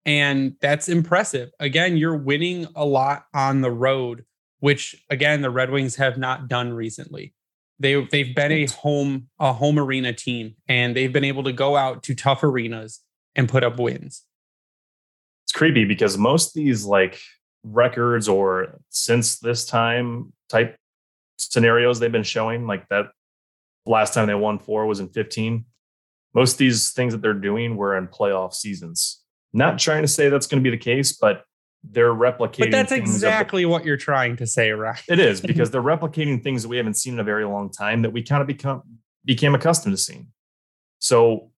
[0.04, 1.50] And that's impressive.
[1.60, 4.24] Again, you're winning a lot on the road,
[4.60, 7.34] which again, the Red Wings have not done recently.
[7.78, 11.76] They, they've been a home a home arena team and they've been able to go
[11.76, 13.00] out to tough arenas
[13.34, 14.22] and put up wins.
[15.44, 17.20] It's creepy because most of these like
[17.64, 20.76] records or since this time type
[21.38, 23.06] scenarios they've been showing, like that
[23.86, 25.64] last time they won four was in 15.
[26.34, 29.21] Most of these things that they're doing were in playoff seasons.
[29.52, 31.44] Not trying to say that's going to be the case, but
[31.84, 32.58] they're replicating.
[32.58, 35.00] But that's exactly the, what you're trying to say, right?
[35.08, 38.02] It is because they're replicating things that we haven't seen in a very long time
[38.02, 38.82] that we kind of become
[39.24, 40.28] became accustomed to seeing.
[40.98, 41.50] So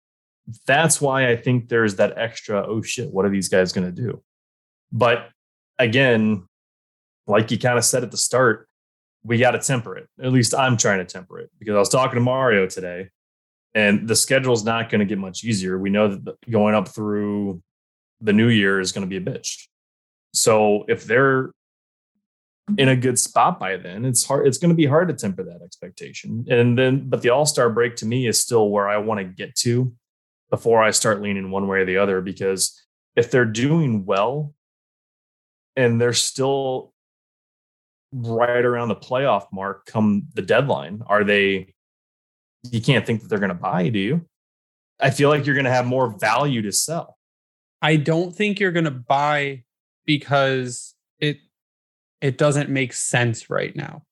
[0.67, 3.93] that's why I think there's that extra, oh shit, what are these guys going to
[3.93, 4.23] do?
[4.91, 5.29] But
[5.79, 6.47] again,
[7.27, 8.69] like you kind of said at the start,
[9.25, 10.09] we got to temper it.
[10.21, 13.11] At least I'm trying to temper it because I was talking to Mario today
[13.75, 15.79] and the schedule's not going to get much easier.
[15.79, 17.63] We know that going up through
[18.23, 19.67] the new year is going to be a bitch.
[20.33, 21.51] So if they're
[22.79, 24.47] in a good spot by then, it's hard.
[24.47, 26.47] It's going to be hard to temper that expectation.
[26.49, 29.25] And then, but the All Star break to me is still where I want to
[29.25, 29.93] get to
[30.51, 32.21] before I start leaning one way or the other.
[32.21, 32.81] Because
[33.17, 34.55] if they're doing well
[35.77, 36.93] and they're still
[38.13, 41.75] right around the playoff mark come the deadline, are they?
[42.71, 44.25] You can't think that they're going to buy, do you?
[45.01, 47.19] I feel like you're going to have more value to sell.
[47.83, 49.65] I don't think you're going to buy
[50.07, 51.39] because it
[52.21, 54.05] it doesn't make sense right now.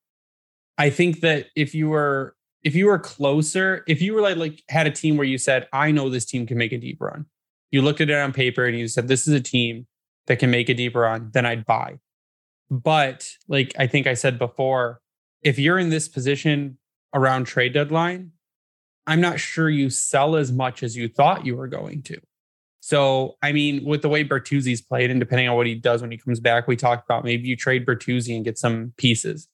[0.76, 4.62] I think that if you were if you were closer, if you were like, like
[4.68, 7.26] had a team where you said, I know this team can make a deep run,
[7.70, 9.87] you looked at it on paper and you said, this is a team
[10.26, 12.00] that can make a deep run, then I'd buy.
[12.70, 15.00] But like I think I said before,
[15.42, 16.78] if you're in this position
[17.14, 18.33] around trade deadline,
[19.06, 22.20] I'm not sure you sell as much as you thought you were going to.
[22.81, 26.11] So, I mean, with the way Bertuzzi's played and depending on what he does when
[26.11, 29.49] he comes back, we talked about maybe you trade Bertuzzi and get some pieces.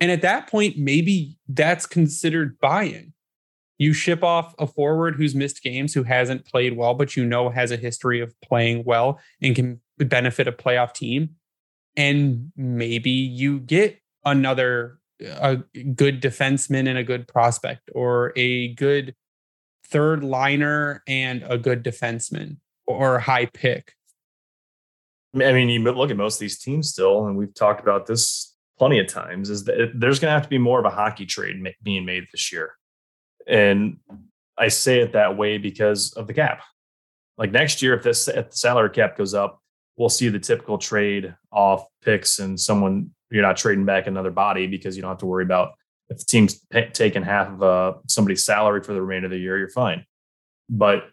[0.00, 3.12] And at that point, maybe that's considered buying.
[3.78, 7.48] You ship off a forward who's missed games, who hasn't played well, but you know
[7.48, 11.30] has a history of playing well and can benefit a playoff team.
[11.96, 15.56] And maybe you get another a
[15.94, 19.14] good defenseman and a good prospect, or a good
[19.86, 23.92] third liner and a good defenseman, or high pick.
[25.34, 28.54] I mean, you look at most of these teams still, and we've talked about this
[28.78, 29.50] plenty of times.
[29.50, 32.24] Is that there's going to have to be more of a hockey trade being made
[32.30, 32.74] this year,
[33.46, 33.98] and
[34.56, 36.62] I say it that way because of the cap.
[37.36, 39.60] Like next year, if this if the salary cap goes up,
[39.96, 44.68] we'll see the typical trade off picks and someone you're not trading back another body
[44.68, 45.72] because you don't have to worry about
[46.08, 49.38] if the team's p- taking half of uh, somebody's salary for the remainder of the
[49.38, 50.04] year, you're fine.
[50.68, 51.08] But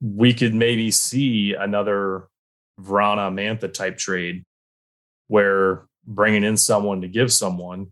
[0.00, 2.28] we could maybe see another
[2.80, 4.44] Vrana Mantha type trade
[5.28, 7.88] where bringing in someone to give someone,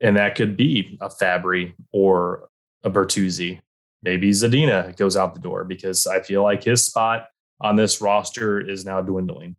[0.00, 2.48] and that could be a Fabbri or
[2.82, 3.60] a Bertuzzi.
[4.02, 7.28] Maybe Zadina goes out the door because I feel like his spot
[7.60, 9.56] on this roster is now dwindling.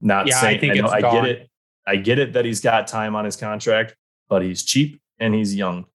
[0.00, 1.50] Not yeah, saying I, I, know, I get it.
[1.86, 3.94] I get it that he's got time on his contract,
[4.28, 5.86] but he's cheap and he's young,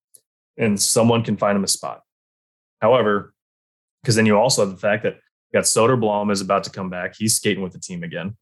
[0.58, 2.02] and someone can find him a spot.
[2.82, 3.34] However,
[4.02, 6.90] because then you also have the fact that you got Soderblom is about to come
[6.90, 7.16] back.
[7.18, 8.38] He's skating with the team again.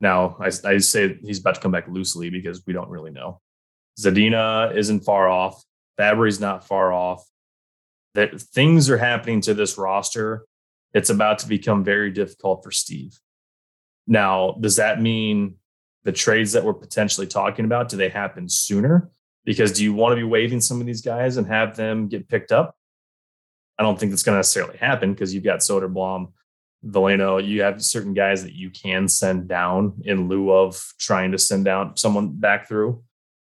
[0.00, 3.40] Now, I, I say he's about to come back loosely because we don't really know.
[3.98, 5.62] Zadina isn't far off.
[5.98, 7.24] Fabbri's not far off.
[8.14, 10.46] That things are happening to this roster
[10.96, 13.20] it's about to become very difficult for Steve.
[14.06, 15.56] Now, does that mean
[16.04, 19.10] the trades that we're potentially talking about, do they happen sooner?
[19.44, 22.30] Because do you want to be waiving some of these guys and have them get
[22.30, 22.74] picked up?
[23.78, 26.32] I don't think that's going to necessarily happen because you've got Soderblom,
[26.84, 27.46] Veleno.
[27.46, 31.64] You have certain guys that you can send down in lieu of trying to send
[31.64, 33.02] down someone back through.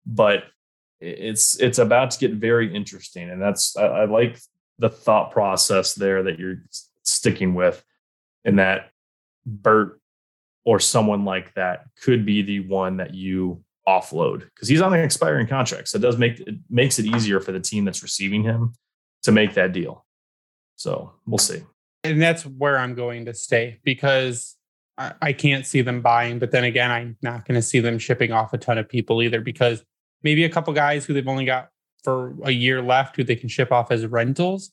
[0.05, 0.43] But
[0.99, 4.39] it's it's about to get very interesting, and that's I, I like
[4.79, 6.63] the thought process there that you're
[7.03, 7.83] sticking with,
[8.43, 8.89] and that
[9.45, 10.01] Bert
[10.65, 14.99] or someone like that could be the one that you offload because he's on an
[14.99, 15.87] expiring contract.
[15.87, 18.73] So it does make it makes it easier for the team that's receiving him
[19.23, 20.05] to make that deal.
[20.77, 21.63] So we'll see.
[22.03, 24.55] And that's where I'm going to stay because
[24.97, 26.39] I, I can't see them buying.
[26.39, 29.21] But then again, I'm not going to see them shipping off a ton of people
[29.21, 29.83] either because
[30.23, 31.69] maybe a couple guys who they've only got
[32.03, 34.71] for a year left who they can ship off as rentals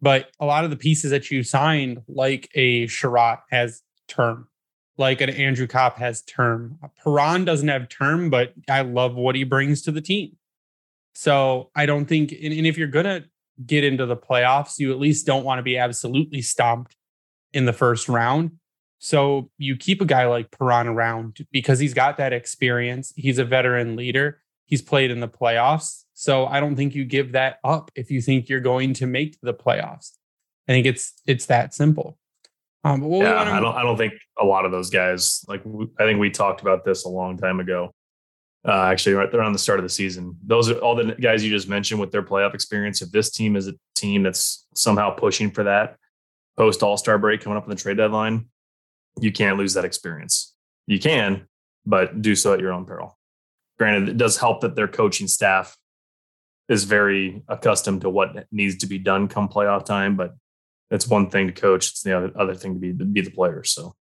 [0.00, 4.48] but a lot of the pieces that you signed, like a Chiarot, has term,
[4.96, 6.78] like an Andrew Copp has term.
[7.02, 10.36] Perron doesn't have term, but I love what he brings to the team.
[11.14, 13.24] So I don't think, and, and if you're gonna
[13.66, 16.96] get into the playoffs, you at least don't want to be absolutely stomped
[17.52, 18.52] in the first round.
[18.98, 23.12] So you keep a guy like Perron around because he's got that experience.
[23.16, 24.42] He's a veteran leader.
[24.66, 26.04] He's played in the playoffs.
[26.12, 29.38] So I don't think you give that up if you think you're going to make
[29.42, 30.12] the playoffs.
[30.68, 32.18] I think it's it's that simple.
[32.84, 33.40] Um, yeah.
[33.40, 33.74] I don't.
[33.74, 35.44] I don't think a lot of those guys.
[35.48, 35.62] Like
[35.98, 37.90] I think we talked about this a long time ago.
[38.66, 41.42] Uh, actually, right there on the start of the season, those are all the guys
[41.42, 43.00] you just mentioned with their playoff experience.
[43.00, 45.96] If this team is a team that's somehow pushing for that
[46.58, 48.46] post All Star break coming up on the trade deadline,
[49.18, 50.54] you can't lose that experience.
[50.86, 51.46] You can,
[51.86, 53.18] but do so at your own peril.
[53.78, 55.76] Granted, it does help that their coaching staff
[56.68, 60.16] is very accustomed to what needs to be done come playoff time.
[60.16, 60.34] But
[60.90, 63.64] it's one thing to coach; it's the other, thing to be to be the player.
[63.64, 63.94] So,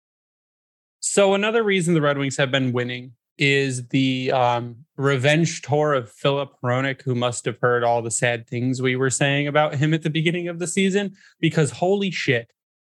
[1.01, 6.11] so another reason the Red Wings have been winning is the um, revenge tour of
[6.11, 9.93] Filip Hronek, who must have heard all the sad things we were saying about him
[9.95, 11.15] at the beginning of the season.
[11.41, 12.51] Because holy shit,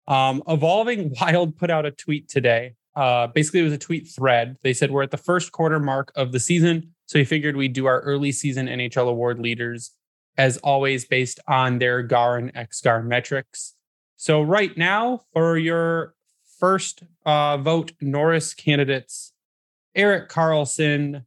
[0.08, 2.74] um, Evolving Wild put out a tweet today.
[2.96, 4.56] Uh, basically, it was a tweet thread.
[4.62, 6.94] They said we're at the first quarter mark of the season.
[7.06, 9.92] So we figured we'd do our early season NHL award leaders
[10.36, 13.74] as always based on their GAR and XGAR metrics.
[14.16, 16.14] So right now for your
[16.58, 19.32] first uh, vote Norris candidates,
[19.94, 21.24] Erik Karlsson,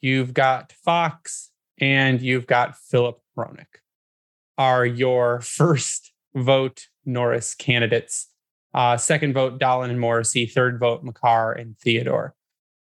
[0.00, 3.66] you've got Fox, and you've got Filip Hronek
[4.60, 8.28] are your first vote Norris candidates.
[8.72, 10.46] Uh, second vote, Dahlin and Morrissey.
[10.46, 12.36] Third vote, Makar and Theodore.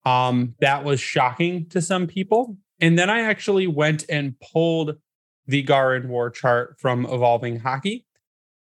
[0.05, 2.57] Um, that was shocking to some people.
[2.81, 4.97] And then I actually went and pulled
[5.47, 8.07] the GAR and WAR chart from Evolving Hockey.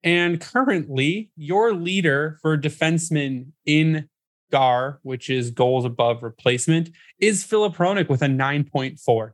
[0.02, 4.08] And currently, your leader for defensemen in
[4.54, 9.32] GAR, which is goals above replacement, is Filip Hronek with a 9.4.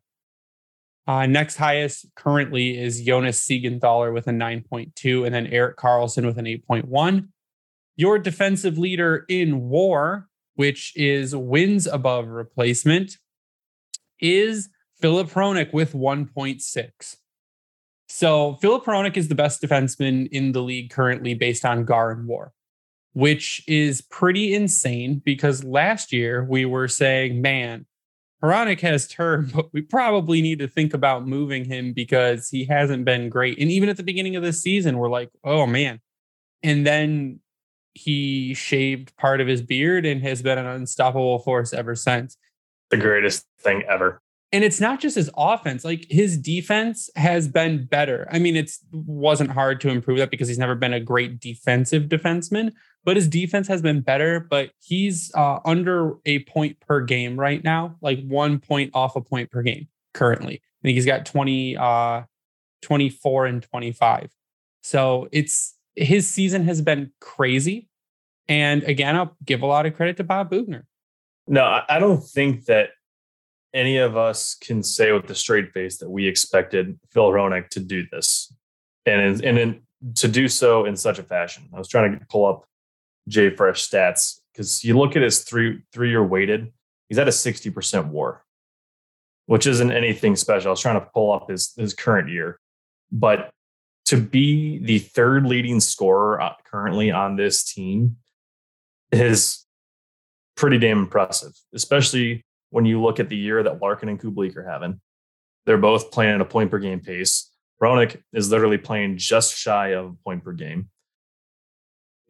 [1.06, 6.38] Uh, next highest currently is Jonas Siegenthaler with a 9.2, and then Erik Karlsson with
[6.38, 7.28] an 8.1.
[7.96, 13.18] Your defensive leader in war, which is wins above replacement,
[14.22, 14.70] is
[15.02, 17.16] Filip Hronek with 1.6.
[18.08, 22.26] So Filip Hronek is the best defenseman in the league currently based on GAR and
[22.26, 22.54] WAR,
[23.12, 27.86] which is pretty insane because last year we were saying, man,
[28.42, 33.04] Hronek has turned, but we probably need to think about moving him because he hasn't
[33.04, 33.58] been great.
[33.58, 36.00] And even at the beginning of the season, we're like, oh man.
[36.62, 37.40] And then
[37.94, 42.36] he shaved part of his beard and has been an unstoppable force ever since.
[42.90, 44.20] The greatest thing ever.
[44.52, 48.28] And it's not just his offense, like his defense has been better.
[48.32, 52.04] I mean, it wasn't hard to improve that because he's never been a great defensive
[52.04, 52.72] defenseman,
[53.04, 54.40] but his defense has been better.
[54.40, 59.20] But he's uh, under a point per game right now, like one point off a
[59.20, 60.54] point per game currently.
[60.54, 62.22] I think he's got 20, uh,
[62.82, 64.30] 24 and 25.
[64.82, 67.88] So it's his season has been crazy.
[68.48, 70.86] And again, I'll give a lot of credit to Bob Boughner.
[71.46, 72.90] No, I don't think that
[73.72, 77.80] any of us can say with a straight face that we expected Phil Hronek to
[77.80, 78.52] do this,
[79.06, 79.80] and and in,
[80.16, 81.68] to do so in such a fashion.
[81.74, 82.66] I was trying to pull up
[83.30, 86.72] JFresh stats because you look at his three three year weighted,
[87.08, 88.44] he's at a sixty percent WAR,
[89.46, 90.68] which isn't anything special.
[90.68, 92.58] I was trying to pull up his his current year,
[93.10, 93.50] but
[94.06, 98.16] to be the third leading scorer uh, currently on this team
[99.12, 99.64] is
[100.56, 104.68] pretty damn impressive, especially when you look at the year that Larkin and Kubalik are
[104.68, 105.00] having.
[105.64, 107.50] They're both playing at a point per game pace.
[107.80, 110.90] Hronek is literally playing just shy of a point per game.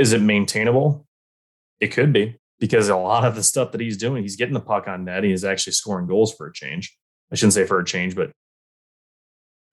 [0.00, 1.06] Is it maintainable?
[1.78, 4.60] It could be because a lot of the stuff that he's doing, he's getting the
[4.60, 5.24] puck on net.
[5.24, 6.96] He is actually scoring goals for a change.
[7.30, 8.30] I shouldn't say for a change, but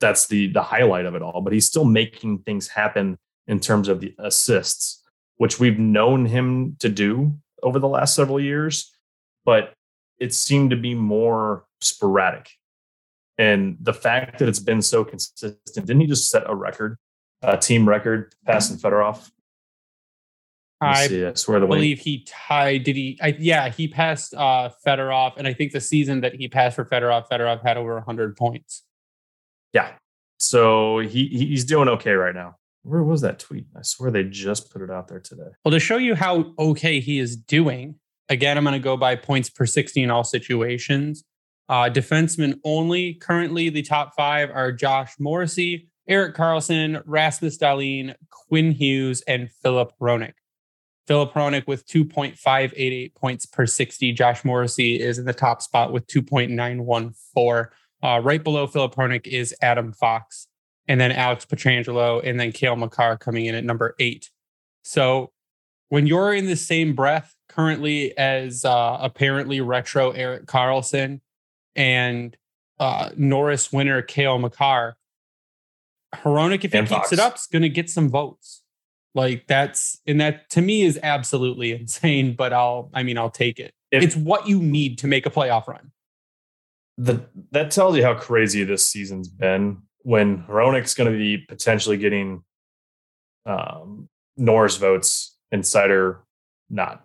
[0.01, 1.39] that's the the highlight of it all.
[1.39, 5.01] But he's still making things happen in terms of the assists,
[5.37, 8.93] which we've known him to do over the last several years.
[9.45, 9.73] But
[10.19, 12.49] it seemed to be more sporadic.
[13.37, 16.97] And the fact that it's been so consistent, didn't he just set a record,
[17.41, 19.29] a team record, passing Fedorov?
[20.79, 22.83] I, see, I swear the believe he tied.
[22.83, 23.17] Did he?
[23.21, 26.85] I, yeah, he passed uh, Fedorov, and I think the season that he passed for
[26.85, 28.83] Fedorov, Fedorov had over 100 points.
[29.73, 29.93] Yeah,
[30.37, 32.57] so he he's doing okay right now.
[32.83, 33.65] Where was that tweet?
[33.75, 35.49] I swear they just put it out there today.
[35.65, 37.95] Well, to show you how okay he is doing,
[38.29, 41.23] Again, I'm going to go by points per 60 in all situations.
[41.69, 43.13] Uh, defensemen only.
[43.15, 49.91] Currently, the top five are Josh Morrissey, Erik Karlsson, Rasmus Dahlin, Quinn Hughes, and Filip
[50.01, 50.33] Hronek.
[51.07, 54.11] Filip Hronek with 2.588 points per 60.
[54.11, 57.67] Josh Morrissey is in the top spot with 2.914.
[58.03, 60.47] Uh, right below Filip Hronek is Adam Fox,
[60.87, 64.29] and then Alex Pietrangelo, and then Cale Makar coming in at number eight.
[64.83, 65.31] So
[65.89, 71.21] when you're in the same breath currently as uh, apparently retro Erik Karlsson
[71.75, 72.37] and
[72.79, 74.97] uh, Norris winner Cale Makar.
[76.15, 77.11] Hronek, if he and keeps Fox.
[77.11, 78.63] it up, is going to get some votes.
[79.17, 82.35] Like that's and that to me is absolutely insane.
[82.35, 83.73] But I'll, I mean, I'll take it.
[83.91, 85.91] If, it's what you need to make a playoff run.
[86.99, 89.81] The that tells you how crazy this season's been.
[90.03, 92.43] When Hronek's going to be potentially getting
[93.45, 96.19] um, Norris votes and Seider
[96.69, 97.03] not.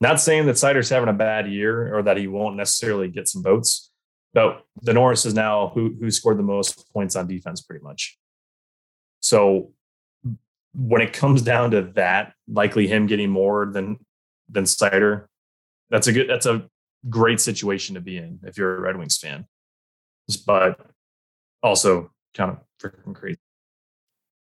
[0.00, 3.42] Not saying that Seider's having a bad year or that he won't necessarily get some
[3.42, 3.92] votes,
[4.34, 8.18] but the Norris is now who who scored the most points on defense, pretty much.
[9.20, 9.72] So
[10.74, 13.98] when it comes down to that, likely him getting more than
[14.48, 15.26] than Seider,
[15.90, 16.68] that's a good that's a
[17.08, 19.46] great situation to be in if you're a Red Wings fan.
[20.46, 20.80] But
[21.62, 23.38] also kind of freaking crazy.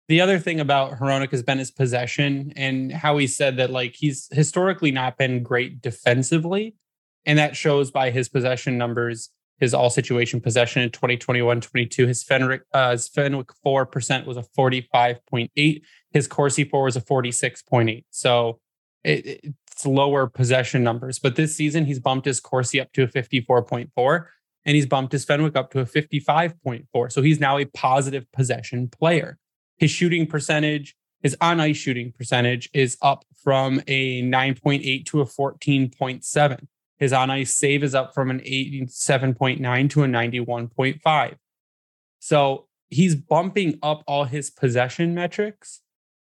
[0.09, 3.96] The other thing about Hronek has been his possession and how he said that like
[3.96, 6.76] he's historically not been great defensively.
[7.24, 12.07] And that shows by his possession numbers, his all situation possession in 2021 22.
[12.07, 15.83] His Fenwick, uh, his Fenwick for% was a 45.8.
[16.11, 18.05] His Corsi for was a 46.8.
[18.11, 18.61] So
[19.05, 21.18] it, it's lower possession numbers.
[21.18, 24.26] But this season, he's bumped his Corsi up to a 54.4
[24.64, 27.12] and he's bumped his Fenwick up to a 55.4.
[27.12, 29.39] So he's now a positive possession player.
[29.78, 35.24] His shooting percentage, his on ice shooting percentage is up from a 9.8 to a
[35.24, 36.66] 14.7.
[36.99, 41.34] His on ice save is up from an 87.9 to a 91.5.
[42.18, 45.82] So he's bumping up all his possession metrics,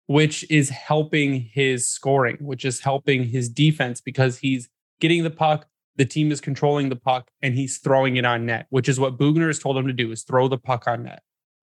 [0.07, 4.69] which is helping his scoring, which is helping his defense because he's
[5.01, 5.67] getting the puck.
[5.97, 9.17] The team is controlling the puck and he's throwing it on net, which is what
[9.17, 11.23] Boughner has told him to do is throw the puck on net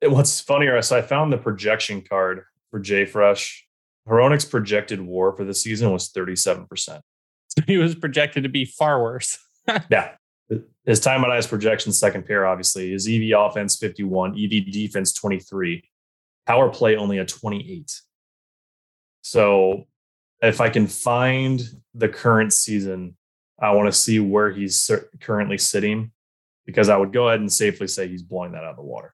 [0.09, 3.59] what's funnier is I found the projection card for JFresh
[4.07, 6.99] Hronek's projected WAR for the season was 37%.
[7.67, 9.37] He was projected to be far worse.
[9.89, 10.11] yeah.
[10.85, 12.91] His time on ice projection, second pair, obviously.
[12.91, 15.83] His EV offense, 51, EV defense, 23.
[16.45, 18.01] Power play only a 28.
[19.21, 19.85] So
[20.41, 21.61] if I can find
[21.93, 23.15] the current season,
[23.59, 24.91] I want to see where he's
[25.21, 26.11] currently sitting
[26.65, 29.13] because I would go ahead and safely say he's blowing that out of the water.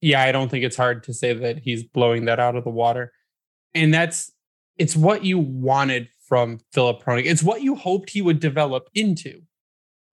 [0.00, 2.70] Yeah, I don't think it's hard to say that he's blowing that out of the
[2.70, 3.12] water.
[3.74, 4.32] And that's
[4.76, 7.26] it's what you wanted from Filip Hronek.
[7.26, 9.42] It's what you hoped he would develop into,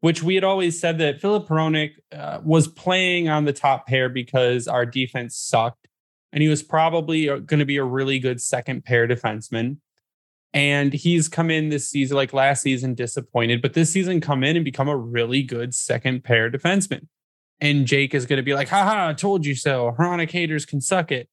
[0.01, 4.09] which we had always said that Filip Hronek uh, was playing on the top pair
[4.09, 5.87] because our defense sucked.
[6.33, 9.77] And he was probably going to be a really good second pair defenseman.
[10.53, 14.57] And he's come in this season, like last season, disappointed, but this season come in
[14.57, 17.07] and become a really good second pair defenseman.
[17.61, 19.95] And Jake is going to be like, haha, I told you so.
[19.97, 21.29] Hronek haters can suck it.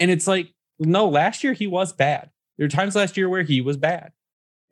[0.00, 0.48] And it's like,
[0.80, 2.30] no, last year he was bad.
[2.58, 4.10] There were times last year where he was bad.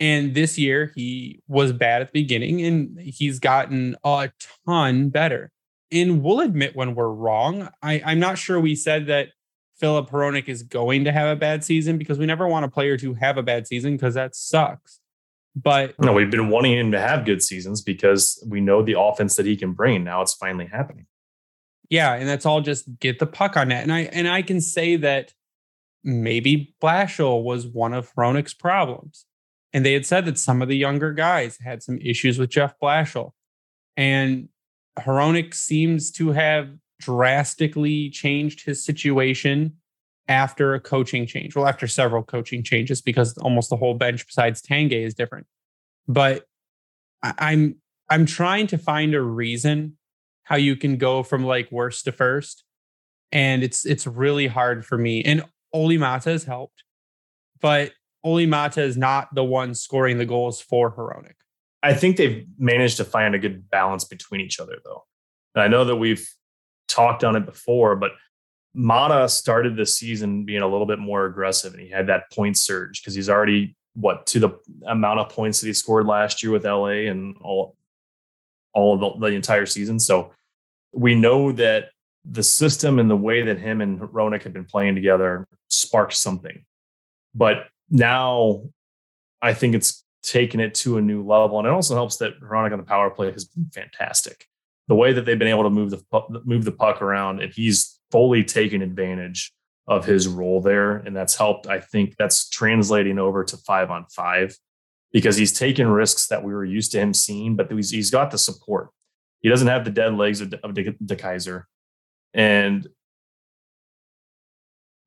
[0.01, 4.31] And this year he was bad at the beginning and he's gotten a
[4.67, 5.53] ton better.
[5.93, 7.69] And we'll admit when we're wrong.
[7.83, 9.29] I, I'm not sure we said that
[9.79, 12.97] Filip Hronek is going to have a bad season because we never want a player
[12.99, 15.01] to have a bad season because that sucks.
[15.55, 19.37] But no, we've been wanting him to have good seasons because we know the offense
[19.37, 20.03] that he can bring.
[20.03, 21.07] Now it's finally happening.
[21.91, 23.83] Yeah, and that's all just get the puck on net.
[23.83, 25.35] And I and I can say that
[26.03, 29.27] maybe Blashill was one of Hronek's problems.
[29.73, 32.75] And they had said that some of the younger guys had some issues with Jeff
[32.81, 33.33] Blashill.
[33.97, 34.49] And
[34.99, 36.71] Hronek seems to have
[37.01, 39.77] drastically changed his situation
[40.29, 41.57] after a coaching change.
[41.57, 45.47] Well, after several coaching changes, because almost the whole bench besides Tanguay is different.
[46.07, 46.45] But
[47.23, 47.77] I'm
[48.11, 49.97] I'm trying to find a reason
[50.45, 52.65] how you can go from like worst to first.
[53.31, 55.23] And it's it's really hard for me.
[55.23, 56.85] And Olli Maatta has helped,
[57.61, 57.93] but
[58.25, 61.35] Olli Maatta is not the one scoring the goals for Hronek.
[61.83, 65.05] I think they've managed to find a good balance between each other, though.
[65.55, 66.27] I know that we've
[66.89, 68.13] talked on it before, but
[68.75, 72.57] Maatta started the season being a little bit more aggressive, and he had that point
[72.57, 74.51] surge because he's already what to the
[74.87, 77.77] amount of points that he scored last year with LA and all
[78.73, 80.01] all the, the entire season.
[80.01, 80.33] So
[80.93, 81.91] we know that
[82.25, 86.65] the system and the way that him and Hronek have been playing together sparked something.
[87.35, 88.63] But now
[89.41, 91.59] I think it's taken it to a new level.
[91.59, 94.47] And it also helps that Hronek on the power play has been fantastic.
[94.89, 96.03] The way that they've been able to move the
[96.45, 99.53] move the puck around, and he's fully taken advantage
[99.89, 100.97] of his role there.
[100.97, 101.67] And that's helped.
[101.67, 104.57] I think that's translating over to five on five
[105.13, 108.31] because he's taken risks that we were used to him seeing, but he's, he's got
[108.31, 108.91] the support.
[109.41, 111.65] He doesn't have the dead legs of, of De, DeKeyser.
[112.33, 112.87] And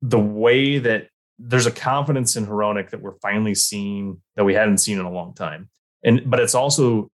[0.02, 4.78] the way that there's a confidence in Hronek that we're finally seeing that we hadn't
[4.78, 5.70] seen in a long time.
[6.04, 7.10] And but it's also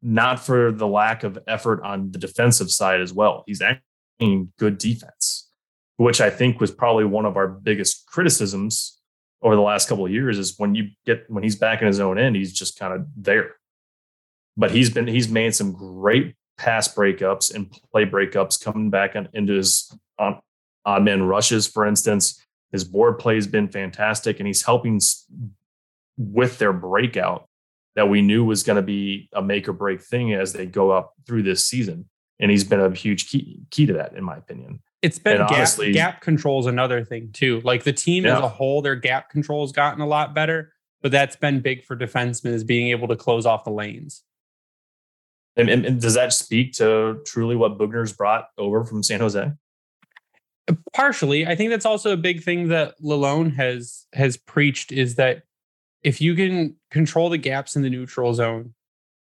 [0.00, 3.44] not for the lack of effort on the defensive side as well.
[3.46, 5.50] He's acting good defense,
[5.96, 8.98] which I think was probably one of our biggest criticisms
[9.42, 12.00] over the last couple of years is when you get when he's back in his
[12.00, 13.56] own end, he's just kind of there.
[14.56, 19.52] But he's been he's made some great pass breakups and play breakups coming back into
[19.52, 20.40] his um,
[20.84, 22.44] odd man rushes, for instance.
[22.72, 25.00] His board play has been fantastic, and he's helping
[26.16, 27.48] with their breakout
[27.96, 30.90] that we knew was going to be a make or break thing as they go
[30.90, 32.08] up through this season.
[32.40, 34.80] And he's been a huge key, key to that, in my opinion.
[35.02, 37.60] It's been gap, honestly, gap control is another thing too.
[37.64, 38.36] Like the team yeah.
[38.36, 41.84] as a whole, their gap control has gotten a lot better, but that's been big
[41.84, 44.22] for defensemen is being able to close off the lanes.
[45.56, 49.52] And, and, and does that speak to truly what Boughner's brought over from San Jose?
[50.92, 55.42] Partially, I think that's also a big thing that Lalonde has has preached is that
[56.02, 58.74] if you can control the gaps in the neutral zone,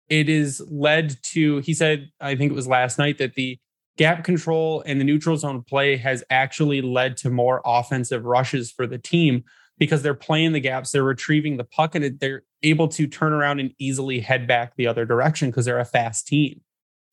[0.08, 1.58] it is led to.
[1.58, 3.58] He said, I think it was last night that the
[3.96, 8.86] gap control and the neutral zone play has actually led to more offensive rushes for
[8.86, 9.44] the team
[9.78, 13.60] because they're playing the gaps, they're retrieving the puck, and they're able to turn around
[13.60, 16.60] and easily head back the other direction because they're a fast team.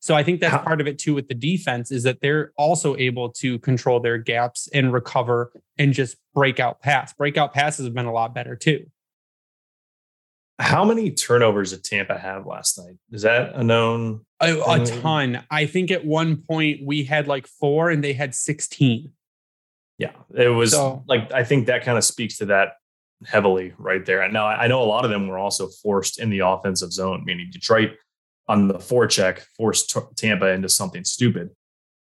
[0.04, 2.94] So I think that's part of it too with the defense is that they're also
[2.96, 7.14] able to control their gaps and recover and just break out pass.
[7.14, 8.84] Breakout passes have been a lot better too.
[10.58, 12.96] How many turnovers did Tampa have last night?
[13.12, 14.26] Is that a known?
[14.42, 15.42] A, a ton.
[15.50, 19.10] I think at one point we had like four and they had 16.
[19.96, 22.74] Yeah, it was so, like, I think that kind of speaks to that
[23.24, 24.20] heavily right there.
[24.20, 27.24] And now I know a lot of them were also forced in the offensive zone,
[27.24, 27.92] meaning Detroit
[28.48, 31.50] on the forecheck forced Tampa into something stupid.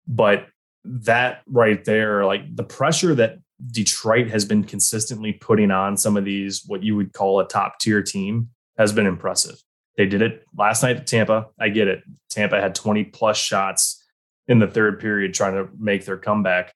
[0.07, 0.47] But
[0.85, 3.37] that right there, like the pressure that
[3.71, 7.79] Detroit has been consistently putting on some of these, what you would call a top
[7.79, 9.61] tier team, has been impressive.
[9.95, 11.47] They did it last night at Tampa.
[11.59, 12.03] I get it.
[12.29, 14.03] Tampa had 20 plus shots
[14.47, 16.73] in the third period trying to make their comeback,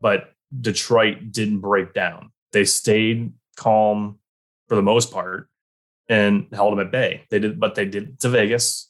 [0.00, 2.30] but Detroit didn't break down.
[2.52, 4.18] They stayed calm
[4.68, 5.48] for the most part
[6.08, 7.24] and held them at bay.
[7.30, 8.89] They did, but they did to Vegas,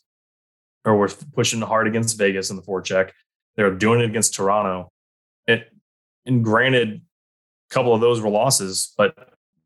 [0.85, 3.11] or were pushing hard against Vegas in the forecheck.
[3.57, 4.91] They're doing it against Toronto.
[5.47, 5.68] It,
[6.26, 7.03] and granted,
[7.70, 9.14] a couple of those were losses, but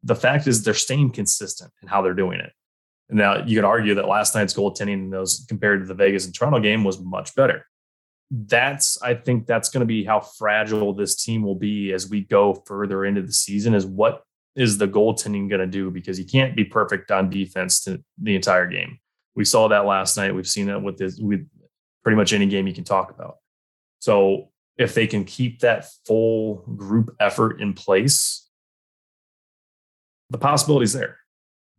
[0.02, 2.52] the fact is they're staying consistent in how they're doing it.
[3.10, 6.34] Now you could argue that last night's goaltending in those compared to the Vegas and
[6.34, 7.66] Toronto game was much better.
[8.30, 12.22] That's I think that's going to be how fragile this team will be as we
[12.22, 13.74] go further into the season.
[13.74, 14.22] Is what
[14.56, 15.90] is the goaltending going to do?
[15.90, 18.98] Because you can't be perfect on defense to the entire game.
[19.37, 20.35] We saw that last night.
[20.35, 21.49] We've seen it with this with
[22.03, 23.37] pretty much any game you can talk about.
[24.01, 28.49] So if they can keep that full group effort in place,
[30.30, 31.18] the possibility's there.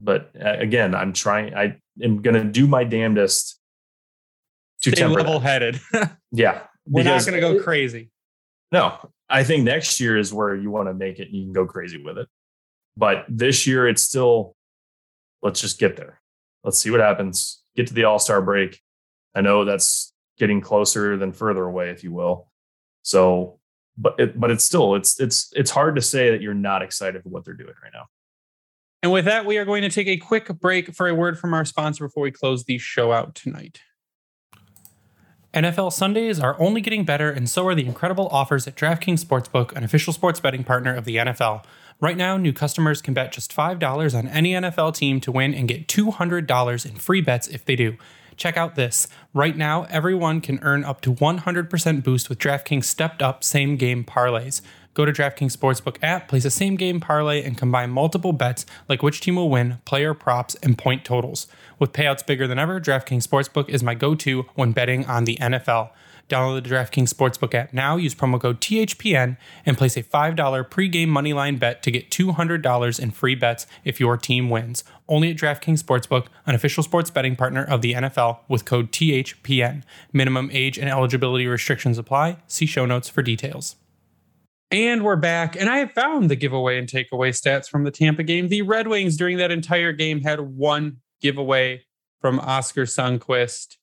[0.01, 1.55] But uh, again, I'm trying.
[1.55, 3.59] I am going to do my damnedest
[4.81, 5.79] to Stay level-headed.
[6.31, 8.11] yeah, we're not going to go crazy.
[8.71, 8.97] No,
[9.29, 11.27] I think next year is where you want to make it.
[11.27, 12.27] and You can go crazy with it.
[12.97, 14.55] But this year, it's still.
[15.41, 16.19] Let's just get there.
[16.65, 17.61] Let's see what happens.
[17.75, 18.81] Get to the All Star break.
[19.35, 22.49] I know that's getting closer than further away, if you will.
[23.03, 23.59] So,
[23.97, 27.21] but it, but it's still it's it's it's hard to say that you're not excited
[27.21, 28.07] for what they're doing right now.
[29.03, 31.53] And with that, we are going to take a quick break for a word from
[31.53, 33.81] our sponsor before we close the show out tonight.
[35.53, 39.71] NFL Sundays are only getting better, and so are the incredible offers at DraftKings Sportsbook,
[39.73, 41.63] an official sports betting partner of the NFL.
[42.01, 45.67] Right now, new customers can bet just $5 on any NFL team to win and
[45.67, 47.95] get $200 in free bets if they do.
[48.35, 49.07] Check out this.
[49.33, 54.03] Right now, everyone can earn up to 100% boost with DraftKings stepped up same game
[54.03, 54.61] parlays.
[54.93, 59.01] Go to DraftKings Sportsbook app, place a same game parlay, and combine multiple bets like
[59.01, 61.47] which team will win, player props, and point totals.
[61.79, 65.37] With payouts bigger than ever, DraftKings Sportsbook is my go to when betting on the
[65.37, 65.91] NFL.
[66.27, 70.35] Download the DraftKings Sportsbook app now, use promo code THPN, and place a $5
[70.69, 74.83] pregame moneyline bet to get $200 in free bets if your team wins.
[75.07, 79.83] Only at DraftKings Sportsbook, an official sports betting partner of the NFL, with code THPN.
[80.11, 82.37] Minimum age and eligibility restrictions apply.
[82.47, 83.75] See show notes for details.
[84.71, 85.55] And we're back.
[85.55, 88.47] And I have found the giveaway and takeaway stats from the Tampa game.
[88.47, 91.83] The Red Wings during that entire game had one giveaway
[92.19, 93.77] from Oskar Sundqvist.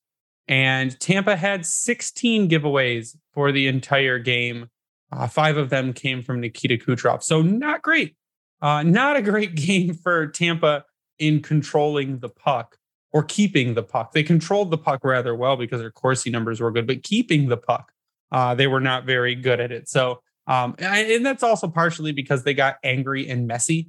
[0.49, 4.69] And Tampa had 16 giveaways for the entire game.
[5.11, 7.23] Uh, five of them came from Nikita Kucherov.
[7.23, 8.17] So not great.
[8.61, 10.85] Uh, not a great game for Tampa
[11.19, 12.77] in controlling the puck
[13.13, 14.13] or keeping the puck.
[14.13, 17.59] They controlled the puck rather well because their Corsi numbers were good, but keeping the
[17.59, 17.93] puck,
[18.33, 19.89] uh, they were not very good at it.
[19.89, 23.89] So um, and that's also partially because they got angry and messy.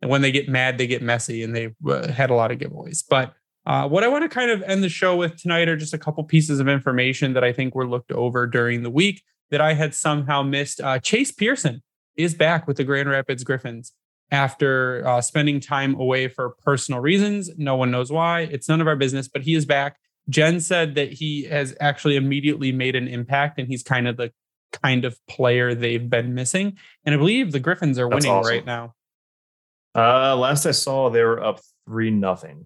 [0.00, 2.58] And when they get mad, they get messy, and they uh, had a lot of
[2.58, 3.02] giveaways.
[3.08, 3.34] But
[3.68, 5.98] uh, what I want to kind of end the show with tonight are just a
[5.98, 9.74] couple pieces of information that I think were looked over during the week that I
[9.74, 10.80] had somehow missed.
[10.80, 11.82] Uh, Chase Pearson
[12.16, 13.92] is back with the Grand Rapids Griffins
[14.30, 17.50] after uh, spending time away for personal reasons.
[17.58, 18.40] No one knows why.
[18.40, 19.98] It's none of our business, but he is back.
[20.30, 24.32] Jen said that he has actually immediately made an impact and he's kind of the
[24.72, 26.78] kind of player they've been missing.
[27.04, 28.50] And I believe the Griffins are That's winning awesome.
[28.50, 28.94] right now.
[29.94, 32.64] Uh, last I saw, they were up three nothing.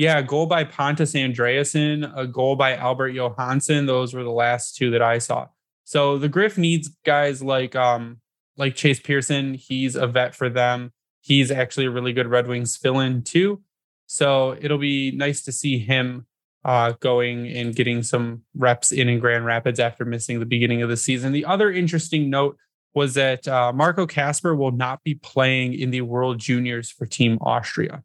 [0.00, 3.84] Yeah, a goal by Pontus Andreasson, a goal by Albert Johansson.
[3.84, 5.48] Those were the last two that I saw.
[5.84, 8.22] So the Griff needs guys like um
[8.56, 9.52] like Chase Pearson.
[9.52, 10.94] He's a vet for them.
[11.20, 13.60] He's actually a really good Red Wings fill-in too.
[14.06, 16.24] So it'll be nice to see him
[16.64, 20.88] uh, going and getting some reps in in Grand Rapids after missing the beginning of
[20.88, 21.32] the season.
[21.32, 22.56] The other interesting note
[22.94, 27.36] was that uh, Marco Kasper will not be playing in the World Juniors for Team
[27.42, 28.02] Austria.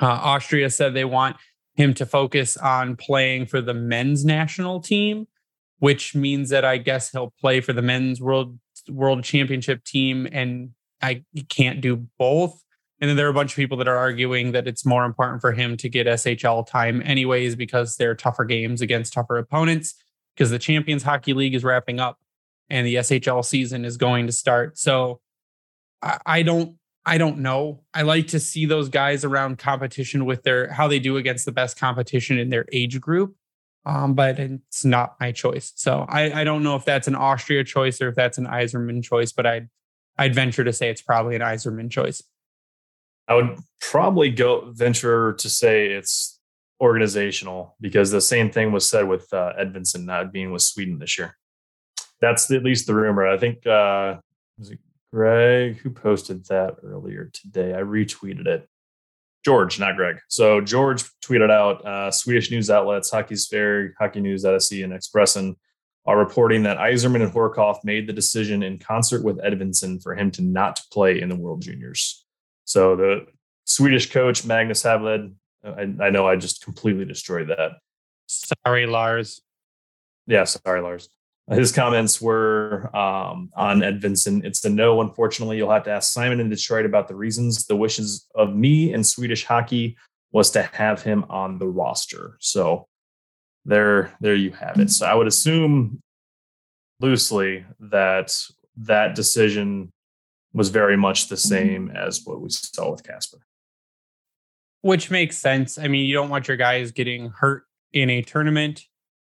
[0.00, 1.36] Uh, Austria said they want
[1.74, 5.26] him to focus on playing for the men's national team,
[5.78, 10.70] which means that I guess he'll play for the men's world world championship team, and
[11.00, 12.60] I can't do both.
[13.00, 15.40] And then there are a bunch of people that are arguing that it's more important
[15.40, 19.94] for him to get SHL time, anyways, because they're tougher games against tougher opponents,
[20.34, 22.18] because the Champions Hockey League is wrapping up
[22.70, 24.78] and the SHL season is going to start.
[24.78, 25.20] So
[26.02, 26.76] I, I don't
[27.06, 27.82] I don't know.
[27.92, 31.52] I like to see those guys around competition with their how they do against the
[31.52, 33.36] best competition in their age group.
[33.86, 35.72] Um, but it's not my choice.
[35.76, 39.02] So I, I don't know if that's an Austria choice or if that's an Yzerman
[39.02, 39.68] choice, but I'd
[40.16, 42.22] I'd venture to say it's probably an Yzerman choice.
[43.28, 46.40] I would probably go venture to say it's
[46.80, 51.18] organizational because the same thing was said with uh, Edvinsson not being with Sweden this
[51.18, 51.36] year.
[52.20, 53.26] That's at least the rumor.
[53.26, 54.16] I think uh,
[55.14, 57.72] Greg, who posted that earlier today?
[57.72, 58.68] I retweeted it.
[59.44, 60.16] George, not Greg.
[60.26, 65.54] So George tweeted out uh, Swedish news outlets Hockeysphere, Hockey News SE, and Expressen
[66.04, 70.32] are reporting that Yzerman and Horcoff made the decision in concert with Edvinsson for him
[70.32, 72.26] to not play in the World Juniors.
[72.64, 73.26] So the
[73.66, 75.32] Swedish coach Magnus Hävelid,
[75.64, 77.78] I, I know I just completely destroyed that.
[78.26, 79.42] Sorry, Lars.
[80.26, 81.08] Yeah, sorry, Lars.
[81.50, 84.44] His comments were um, on Edvinsson.
[84.44, 85.02] It's a no.
[85.02, 87.66] Unfortunately, you'll have to ask Simon in Detroit about the reasons.
[87.66, 89.98] The wishes of me and Swedish hockey
[90.32, 92.38] was to have him on the roster.
[92.40, 92.88] So
[93.66, 94.90] there, there you have it.
[94.90, 96.00] So I would assume
[97.00, 98.34] loosely that
[98.78, 99.92] that decision
[100.54, 103.38] was very much the same as what we saw with Kasper.
[104.80, 105.78] Which makes sense.
[105.78, 108.84] I mean, you don't want your guys getting hurt in a tournament.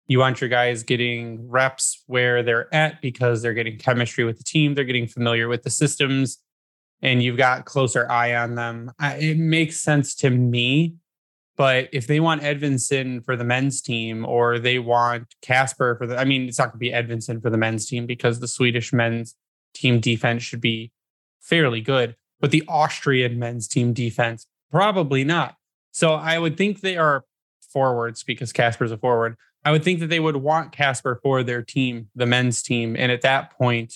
[0.08, 4.44] You want your guys getting reps where they're at because they're getting chemistry with the
[4.44, 6.38] team, they're getting familiar with the systems,
[7.02, 8.90] and you've got closer eye on them.
[9.00, 10.94] It makes sense to me.
[11.56, 16.16] But if they want Edvinsson for the men's team or they want Kasper for the,
[16.16, 18.92] I mean, it's not going to be Edvinsson for the men's team because the Swedish
[18.92, 19.34] men's
[19.74, 20.92] team defense should be
[21.40, 25.56] fairly good, but the Austrian men's team defense, probably not.
[25.90, 27.24] So I would think they are
[27.72, 29.36] forwards because Kasper's a forward.
[29.64, 32.96] I would think that they would want Kasper for their team, the men's team.
[32.96, 33.94] And at that point,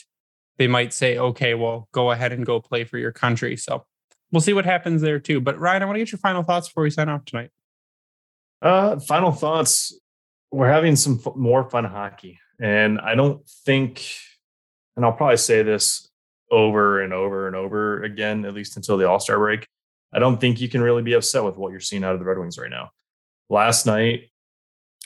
[0.59, 3.57] they might say, okay, well, go ahead and go play for your country.
[3.57, 3.85] So
[4.31, 5.41] we'll see what happens there too.
[5.41, 7.51] But Ryan, I want to get your final thoughts before we sign off tonight.
[8.61, 9.99] Uh, final thoughts.
[10.51, 12.39] We're having some f- more fun hockey.
[12.61, 14.05] And I don't think,
[14.97, 16.09] and I'll probably say this
[16.51, 19.67] over and over and over again, at least until the All Star break.
[20.13, 22.27] I don't think you can really be upset with what you're seeing out of the
[22.27, 22.91] Red Wings right now.
[23.49, 24.32] Last night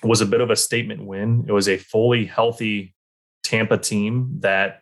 [0.03, 1.45] was a bit of a statement win.
[1.49, 2.95] It was a fully healthy
[3.43, 4.81] Tampa team that,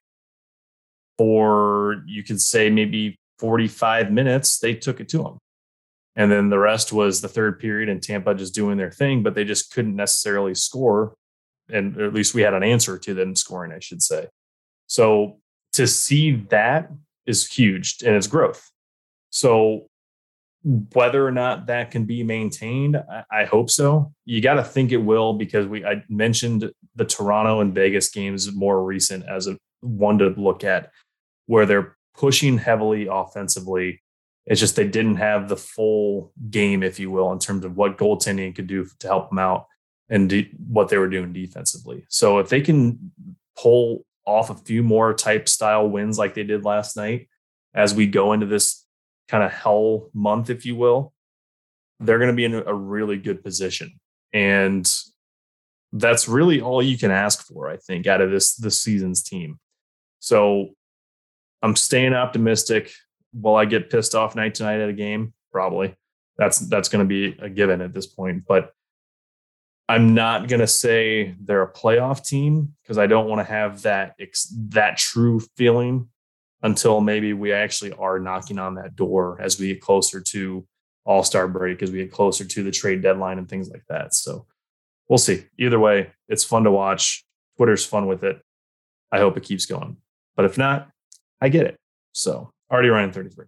[1.19, 5.39] for you could say maybe 45 minutes, they took it to them.
[6.17, 9.35] And then the rest was the third period and Tampa just doing their thing, but
[9.35, 11.15] they just couldn't necessarily score.
[11.69, 14.29] And at least we had an answer to them scoring, I should say.
[14.87, 15.39] So
[15.73, 16.91] to see that
[17.27, 18.71] is huge and it's growth.
[19.31, 19.87] So
[20.65, 24.13] whether or not that can be maintained, I, I hope so.
[24.25, 28.53] You got to think it will because we I mentioned the Toronto and Vegas games
[28.55, 30.91] more recent as a one to look at
[31.47, 34.03] where they're pushing heavily offensively.
[34.47, 37.99] It's just they didn't have the full game, if you will, in terms of what
[37.99, 39.67] goaltending could do to help them out
[40.09, 42.05] and de- what they were doing defensively.
[42.09, 43.13] So if they can
[43.57, 47.29] pull off a few more type style wins like they did last night
[47.75, 48.84] as we go into this
[49.29, 51.13] kind of hell month, if you will,
[52.01, 53.93] they're going to be in a really good position.
[54.33, 54.91] And
[55.93, 59.59] that's really all you can ask for, I think, out of this this season's team.
[60.19, 60.71] So
[61.63, 62.93] I'm staying optimistic.
[63.33, 65.33] Will I get pissed off night to night at a game?
[65.53, 65.95] Probably.
[66.37, 68.45] That's that's going to be a given at this point.
[68.47, 68.73] But
[69.89, 73.83] I'm not going to say they're a playoff team because I don't want to have
[73.83, 74.17] that
[74.71, 76.09] that true feeling
[76.65, 80.67] until maybe we actually are knocking on that door as we get closer to
[81.05, 84.15] All Star break, as we get closer to the trade deadline and things like that.
[84.15, 84.47] So
[85.07, 85.45] we'll see.
[85.59, 87.23] Either way, it's fun to watch.
[87.59, 88.41] Twitter's fun with it.
[89.13, 89.99] I hope it keeps going.
[90.37, 90.89] But if not,
[91.41, 91.77] I get it.
[92.13, 93.45] So already Ryan 33.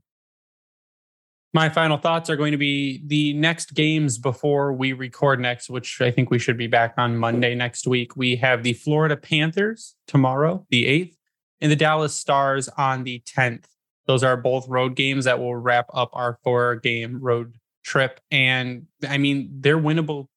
[1.54, 6.02] My final thoughts are going to be the next games before we record next, which
[6.02, 8.14] I think we should be back on Monday next week.
[8.14, 11.15] We have the Florida Panthers tomorrow, the 8th,
[11.60, 13.64] and the Dallas Stars on the 10th.
[14.06, 18.20] Those are both road games that will wrap up our four game road trip.
[18.30, 20.28] And I mean, they're winnable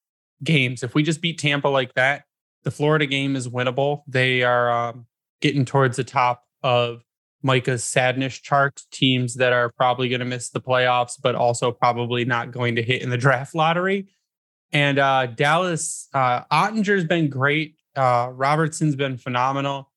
[0.43, 0.83] games.
[0.83, 2.23] If we just beat Tampa like that,
[2.63, 4.03] the Florida game is winnable.
[4.07, 5.05] They are um,
[5.41, 7.03] getting towards the top of
[7.41, 12.25] Micah's sadness chart teams that are probably going to miss the playoffs, but also probably
[12.25, 14.07] not going to hit in the draft lottery.
[14.71, 17.75] And uh, Dallas, uh, Oettinger's been great.
[17.95, 19.88] Uh, Robertson's been phenomenal.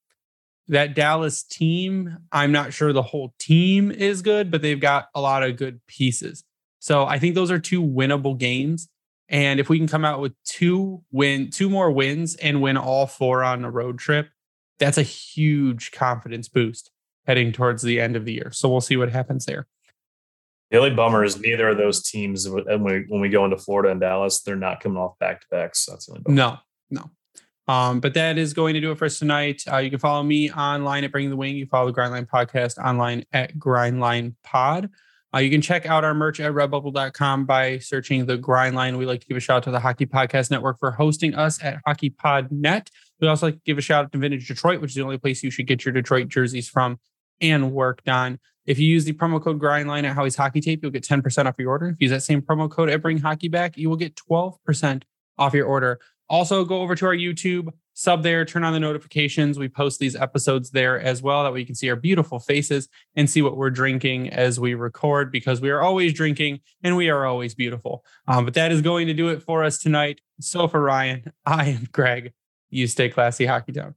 [0.69, 5.21] That Dallas team, I'm not sure the whole team is good, but they've got a
[5.21, 6.45] lot of good pieces.
[6.79, 8.89] So I think those are two winnable games.
[9.29, 13.07] And if we can come out with two win, two more wins and win all
[13.07, 14.29] four on a road trip,
[14.79, 16.91] that's a huge confidence boost
[17.27, 18.51] heading towards the end of the year.
[18.53, 19.67] So we'll see what happens there.
[20.71, 23.91] The only bummer is neither of those teams when we when we go into Florida
[23.91, 25.81] and Dallas, they're not coming off back to backs.
[25.81, 26.35] So that's the only bummer.
[26.35, 26.59] No,
[26.91, 27.11] no.
[27.73, 29.63] Um, but that is going to do it for us tonight.
[29.71, 31.57] Uh, you can follow me online at Bring the Wing.
[31.57, 34.91] You follow the Grindline Podcast online at Grindline Pod.
[35.35, 38.99] Uh, you can check out our merch at redbubble.com by searching the Grindline.
[38.99, 41.65] We like to give a shout out to the Hockey Podcast Network for hosting us
[41.65, 42.89] at HockeyPodNet.
[43.23, 45.17] We also like to give a shout out to Vintage Detroit, which is the only
[45.17, 46.99] place you should get your Detroit jerseys from
[47.41, 48.39] and worked on.
[48.67, 51.55] If you use the promo code grindline at Howie's Hockey Tape, you'll get 10% off
[51.59, 51.89] your order.
[51.89, 55.05] If you use that same promo code at Bring Hockey Back, you will get 12%
[55.39, 55.99] off your order.
[56.33, 59.59] Also, go over to our YouTube, sub there, turn on the notifications.
[59.59, 61.45] We post these episodes there as well.
[61.45, 64.73] That way you can see our beautiful faces and see what we're drinking as we
[64.73, 68.03] record because we are always drinking and we are always beautiful.
[68.27, 70.23] Um, but that is going to do it for us tonight.
[70.41, 72.33] So for Ryan, I am Greg.
[72.71, 73.95] You stay classy, Hockey Town.